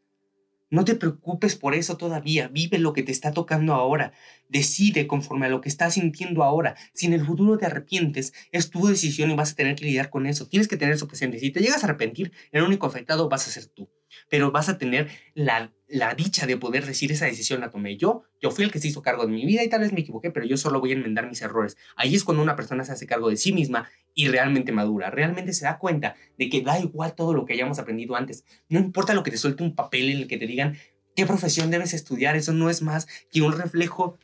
No 0.72 0.86
te 0.86 0.94
preocupes 0.94 1.54
por 1.54 1.74
eso 1.74 1.98
todavía, 1.98 2.48
vive 2.48 2.78
lo 2.78 2.94
que 2.94 3.02
te 3.02 3.12
está 3.12 3.32
tocando 3.32 3.74
ahora, 3.74 4.14
decide 4.48 5.06
conforme 5.06 5.44
a 5.44 5.50
lo 5.50 5.60
que 5.60 5.68
estás 5.68 5.92
sintiendo 5.94 6.42
ahora. 6.42 6.76
Si 6.94 7.04
en 7.04 7.12
el 7.12 7.26
futuro 7.26 7.58
te 7.58 7.66
arrepientes, 7.66 8.32
es 8.52 8.70
tu 8.70 8.86
decisión 8.86 9.30
y 9.30 9.36
vas 9.36 9.52
a 9.52 9.54
tener 9.54 9.76
que 9.76 9.84
lidiar 9.84 10.08
con 10.08 10.24
eso. 10.24 10.48
Tienes 10.48 10.68
que 10.68 10.78
tener 10.78 10.94
eso 10.94 11.08
presente. 11.08 11.38
Si 11.40 11.50
te 11.50 11.60
llegas 11.60 11.84
a 11.84 11.86
arrepentir, 11.88 12.32
el 12.52 12.62
único 12.62 12.86
afectado 12.86 13.28
vas 13.28 13.46
a 13.46 13.50
ser 13.50 13.66
tú 13.66 13.90
pero 14.28 14.50
vas 14.50 14.68
a 14.68 14.78
tener 14.78 15.08
la, 15.34 15.72
la 15.88 16.14
dicha 16.14 16.46
de 16.46 16.56
poder 16.56 16.86
decir 16.86 17.12
esa 17.12 17.26
decisión 17.26 17.60
la 17.60 17.70
tomé 17.70 17.96
yo, 17.96 18.22
yo 18.40 18.50
fui 18.50 18.64
el 18.64 18.70
que 18.70 18.78
se 18.78 18.88
hizo 18.88 19.02
cargo 19.02 19.26
de 19.26 19.32
mi 19.32 19.44
vida 19.44 19.62
y 19.62 19.68
tal 19.68 19.80
vez 19.80 19.92
me 19.92 20.00
equivoqué, 20.00 20.30
pero 20.30 20.46
yo 20.46 20.56
solo 20.56 20.80
voy 20.80 20.90
a 20.90 20.94
enmendar 20.94 21.28
mis 21.28 21.42
errores. 21.42 21.76
Ahí 21.96 22.14
es 22.14 22.24
cuando 22.24 22.42
una 22.42 22.56
persona 22.56 22.84
se 22.84 22.92
hace 22.92 23.06
cargo 23.06 23.28
de 23.28 23.36
sí 23.36 23.52
misma 23.52 23.88
y 24.14 24.28
realmente 24.28 24.72
madura, 24.72 25.10
realmente 25.10 25.52
se 25.52 25.64
da 25.64 25.78
cuenta 25.78 26.14
de 26.38 26.48
que 26.48 26.62
da 26.62 26.78
igual 26.78 27.14
todo 27.14 27.34
lo 27.34 27.44
que 27.44 27.54
hayamos 27.54 27.78
aprendido 27.78 28.16
antes, 28.16 28.44
no 28.68 28.78
importa 28.78 29.14
lo 29.14 29.22
que 29.22 29.30
te 29.30 29.36
suelte 29.36 29.62
un 29.62 29.74
papel 29.74 30.10
en 30.10 30.18
el 30.18 30.28
que 30.28 30.38
te 30.38 30.46
digan 30.46 30.76
qué 31.14 31.26
profesión 31.26 31.70
debes 31.70 31.94
estudiar, 31.94 32.36
eso 32.36 32.52
no 32.52 32.70
es 32.70 32.82
más 32.82 33.06
que 33.30 33.42
un 33.42 33.52
reflejo 33.52 34.18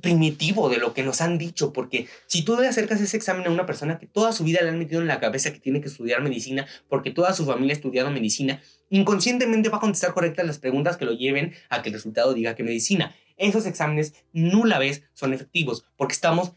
primitivo 0.00 0.68
de 0.68 0.78
lo 0.78 0.94
que 0.94 1.02
nos 1.02 1.20
han 1.20 1.38
dicho, 1.38 1.72
porque 1.72 2.06
si 2.26 2.42
tú 2.42 2.56
le 2.56 2.68
acercas 2.68 3.00
ese 3.00 3.16
examen 3.16 3.46
a 3.46 3.50
una 3.50 3.66
persona 3.66 3.98
que 3.98 4.06
toda 4.06 4.32
su 4.32 4.44
vida 4.44 4.60
le 4.62 4.68
han 4.68 4.78
metido 4.78 5.00
en 5.00 5.06
la 5.06 5.20
cabeza 5.20 5.52
que 5.52 5.60
tiene 5.60 5.80
que 5.80 5.88
estudiar 5.88 6.22
medicina, 6.22 6.66
porque 6.88 7.10
toda 7.10 7.32
su 7.32 7.46
familia 7.46 7.72
ha 7.72 7.76
estudiado 7.76 8.10
medicina, 8.10 8.60
inconscientemente 8.90 9.68
va 9.68 9.78
a 9.78 9.80
contestar 9.80 10.12
correctas 10.14 10.46
las 10.46 10.58
preguntas 10.58 10.96
que 10.96 11.04
lo 11.04 11.12
lleven 11.12 11.54
a 11.70 11.82
que 11.82 11.88
el 11.88 11.94
resultado 11.94 12.34
diga 12.34 12.54
que 12.54 12.62
medicina. 12.62 13.14
Esos 13.36 13.66
exámenes 13.66 14.14
nula 14.32 14.78
vez 14.78 15.02
son 15.12 15.32
efectivos, 15.34 15.84
porque 15.96 16.14
estamos 16.14 16.52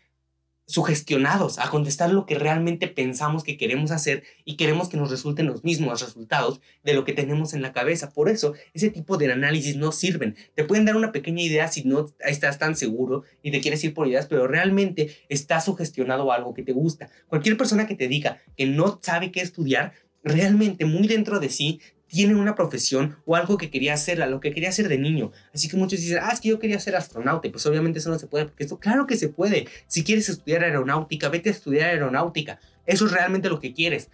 sugestionados 0.69 1.57
a 1.57 1.71
contestar 1.71 2.11
lo 2.11 2.27
que 2.27 2.35
realmente 2.35 2.87
pensamos 2.87 3.43
que 3.43 3.57
queremos 3.57 3.89
hacer 3.89 4.21
y 4.45 4.55
queremos 4.55 4.87
que 4.87 4.97
nos 4.97 5.09
resulten 5.09 5.47
los 5.47 5.63
mismos 5.63 5.99
resultados 5.99 6.61
de 6.83 6.93
lo 6.93 7.05
que 7.05 7.13
tenemos 7.13 7.55
en 7.55 7.63
la 7.63 7.73
cabeza. 7.73 8.11
Por 8.11 8.29
eso, 8.29 8.53
ese 8.75 8.91
tipo 8.91 9.17
de 9.17 9.31
análisis 9.31 9.77
no 9.77 9.91
sirven. 9.91 10.35
Te 10.53 10.63
pueden 10.63 10.85
dar 10.85 10.95
una 10.95 11.11
pequeña 11.11 11.41
idea 11.41 11.67
si 11.69 11.85
no 11.85 12.05
estás 12.19 12.59
tan 12.59 12.75
seguro 12.75 13.23
y 13.41 13.49
te 13.49 13.61
quieres 13.61 13.83
ir 13.83 13.95
por 13.95 14.07
ideas, 14.07 14.27
pero 14.27 14.47
realmente 14.47 15.09
estás 15.27 15.65
sugestionado 15.65 16.31
algo 16.31 16.53
que 16.53 16.61
te 16.61 16.71
gusta. 16.71 17.09
Cualquier 17.27 17.57
persona 17.57 17.87
que 17.87 17.95
te 17.95 18.07
diga 18.07 18.37
que 18.55 18.67
no 18.67 18.99
sabe 19.01 19.31
qué 19.31 19.41
estudiar, 19.41 19.93
realmente 20.23 20.85
muy 20.85 21.07
dentro 21.07 21.39
de 21.39 21.49
sí 21.49 21.81
tiene 22.09 22.35
una 22.35 22.55
profesión 22.55 23.17
o 23.25 23.35
algo 23.35 23.57
que 23.57 23.69
quería 23.69 23.93
hacer, 23.93 24.21
a 24.21 24.27
lo 24.27 24.39
que 24.39 24.51
quería 24.51 24.69
hacer 24.69 24.89
de 24.89 24.97
niño. 24.97 25.31
Así 25.53 25.69
que 25.69 25.77
muchos 25.77 25.99
dicen, 26.01 26.19
ah, 26.21 26.31
es 26.33 26.41
que 26.41 26.49
yo 26.49 26.59
quería 26.59 26.79
ser 26.79 26.95
astronauta. 26.95 27.49
pues 27.51 27.65
obviamente 27.67 27.99
eso 27.99 28.09
no 28.09 28.19
se 28.19 28.27
puede, 28.27 28.45
porque 28.45 28.63
esto, 28.63 28.79
claro 28.79 29.05
que 29.07 29.15
se 29.15 29.29
puede. 29.29 29.67
Si 29.87 30.03
quieres 30.03 30.27
estudiar 30.27 30.63
aeronáutica, 30.63 31.29
vete 31.29 31.49
a 31.49 31.51
estudiar 31.51 31.89
aeronáutica. 31.91 32.59
Eso 32.85 33.05
es 33.05 33.11
realmente 33.11 33.47
lo 33.47 33.59
que 33.59 33.73
quieres. 33.73 34.09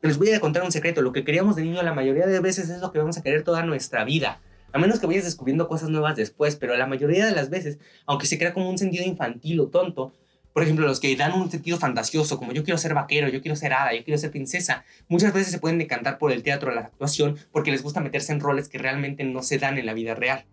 Les 0.00 0.16
voy 0.18 0.30
a 0.30 0.40
contar 0.40 0.62
un 0.62 0.72
secreto. 0.72 1.02
Lo 1.02 1.12
que 1.12 1.24
queríamos 1.24 1.56
de 1.56 1.62
niño 1.62 1.82
la 1.82 1.92
mayoría 1.92 2.26
de 2.26 2.40
veces 2.40 2.70
es 2.70 2.80
lo 2.80 2.92
que 2.92 3.00
vamos 3.00 3.18
a 3.18 3.22
querer 3.22 3.42
toda 3.42 3.64
nuestra 3.64 4.04
vida. 4.04 4.40
A 4.72 4.78
menos 4.78 5.00
que 5.00 5.06
vayas 5.06 5.24
descubriendo 5.24 5.68
cosas 5.68 5.90
nuevas 5.90 6.16
después, 6.16 6.56
pero 6.56 6.76
la 6.76 6.86
mayoría 6.86 7.26
de 7.26 7.32
las 7.32 7.50
veces, 7.50 7.78
aunque 8.06 8.26
se 8.26 8.38
crea 8.38 8.54
como 8.54 8.70
un 8.70 8.78
sentido 8.78 9.04
infantil 9.04 9.60
o 9.60 9.68
tonto, 9.68 10.14
por 10.52 10.62
ejemplo, 10.62 10.86
los 10.86 11.00
que 11.00 11.16
dan 11.16 11.32
un 11.32 11.50
sentido 11.50 11.78
fantasioso, 11.78 12.38
como 12.38 12.52
yo 12.52 12.62
quiero 12.64 12.78
ser 12.78 12.94
vaquero, 12.94 13.28
yo 13.28 13.40
quiero 13.40 13.56
ser 13.56 13.72
hada, 13.72 13.94
yo 13.94 14.04
quiero 14.04 14.18
ser 14.18 14.30
princesa, 14.30 14.84
muchas 15.08 15.32
veces 15.32 15.52
se 15.52 15.58
pueden 15.58 15.78
decantar 15.78 16.18
por 16.18 16.30
el 16.32 16.42
teatro 16.42 16.74
la 16.74 16.82
actuación 16.82 17.38
porque 17.50 17.70
les 17.70 17.82
gusta 17.82 18.00
meterse 18.00 18.32
en 18.32 18.40
roles 18.40 18.68
que 18.68 18.78
realmente 18.78 19.24
no 19.24 19.42
se 19.42 19.58
dan 19.58 19.78
en 19.78 19.86
la 19.86 19.94
vida 19.94 20.14
real. 20.14 20.44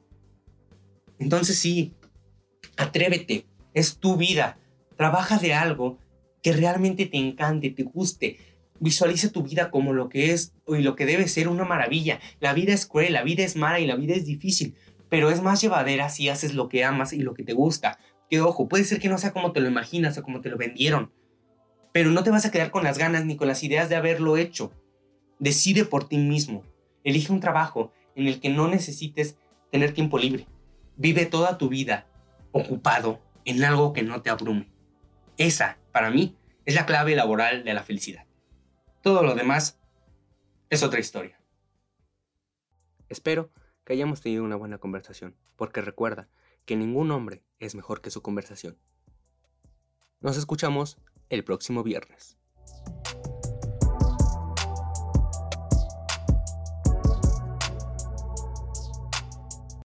Entonces 1.19 1.59
sí, 1.59 1.93
atrévete, 2.77 3.45
es 3.73 3.97
tu 3.97 4.15
vida, 4.15 4.57
trabaja 4.95 5.37
de 5.37 5.53
algo 5.53 5.99
que 6.41 6.53
realmente 6.53 7.05
te 7.05 7.17
encante, 7.17 7.69
te 7.69 7.83
guste, 7.83 8.37
visualice 8.79 9.29
tu 9.29 9.43
vida 9.43 9.69
como 9.69 9.93
lo 9.93 10.07
que 10.07 10.31
es 10.31 10.53
y 10.67 10.77
lo 10.77 10.95
que 10.95 11.05
debe 11.05 11.27
ser 11.27 11.49
una 11.49 11.65
maravilla. 11.65 12.19
La 12.39 12.53
vida 12.53 12.73
es 12.73 12.85
cruel, 12.85 13.13
la 13.13 13.23
vida 13.23 13.43
es 13.43 13.57
mala 13.57 13.81
y 13.81 13.85
la 13.85 13.95
vida 13.95 14.15
es 14.15 14.25
difícil, 14.25 14.75
pero 15.09 15.29
es 15.29 15.41
más 15.41 15.61
llevadera 15.61 16.09
si 16.09 16.29
haces 16.29 16.53
lo 16.53 16.69
que 16.69 16.85
amas 16.85 17.11
y 17.11 17.19
lo 17.19 17.33
que 17.33 17.43
te 17.43 17.53
gusta. 17.53 17.99
Que 18.29 18.41
ojo, 18.41 18.67
puede 18.67 18.83
ser 18.83 18.99
que 18.99 19.09
no 19.09 19.17
sea 19.17 19.33
como 19.33 19.51
te 19.51 19.59
lo 19.59 19.67
imaginas 19.67 20.17
o 20.17 20.23
como 20.23 20.41
te 20.41 20.49
lo 20.49 20.57
vendieron, 20.57 21.11
pero 21.91 22.11
no 22.11 22.23
te 22.23 22.29
vas 22.29 22.45
a 22.45 22.51
quedar 22.51 22.71
con 22.71 22.83
las 22.83 22.97
ganas 22.97 23.25
ni 23.25 23.35
con 23.35 23.47
las 23.47 23.63
ideas 23.63 23.89
de 23.89 23.95
haberlo 23.95 24.37
hecho. 24.37 24.71
Decide 25.39 25.85
por 25.85 26.07
ti 26.07 26.17
mismo. 26.17 26.63
Elige 27.03 27.31
un 27.31 27.39
trabajo 27.39 27.91
en 28.15 28.27
el 28.27 28.39
que 28.39 28.49
no 28.49 28.67
necesites 28.67 29.37
tener 29.71 29.93
tiempo 29.93 30.19
libre. 30.19 30.45
Vive 30.97 31.25
toda 31.25 31.57
tu 31.57 31.69
vida 31.69 32.07
ocupado 32.51 33.19
en 33.45 33.63
algo 33.63 33.93
que 33.93 34.03
no 34.03 34.21
te 34.21 34.29
abrume. 34.29 34.69
Esa, 35.37 35.77
para 35.91 36.11
mí, 36.11 36.35
es 36.65 36.75
la 36.75 36.85
clave 36.85 37.15
laboral 37.15 37.63
de 37.63 37.73
la 37.73 37.83
felicidad. 37.83 38.25
Todo 39.01 39.23
lo 39.23 39.33
demás 39.33 39.79
es 40.69 40.83
otra 40.83 40.99
historia. 40.99 41.39
Espero 43.07 43.49
que 43.85 43.93
hayamos 43.93 44.21
tenido 44.21 44.43
una 44.43 44.55
buena 44.55 44.77
conversación, 44.77 45.35
porque 45.55 45.81
recuerda, 45.81 46.27
que 46.65 46.75
ningún 46.75 47.09
hombre 47.09 47.41
es 47.59 47.75
mejor 47.75 48.01
que 48.01 48.11
su 48.11 48.21
conversación. 48.21 48.77
Nos 50.21 50.37
escuchamos 50.37 50.97
el 51.29 51.43
próximo 51.43 51.83
viernes. 51.83 52.37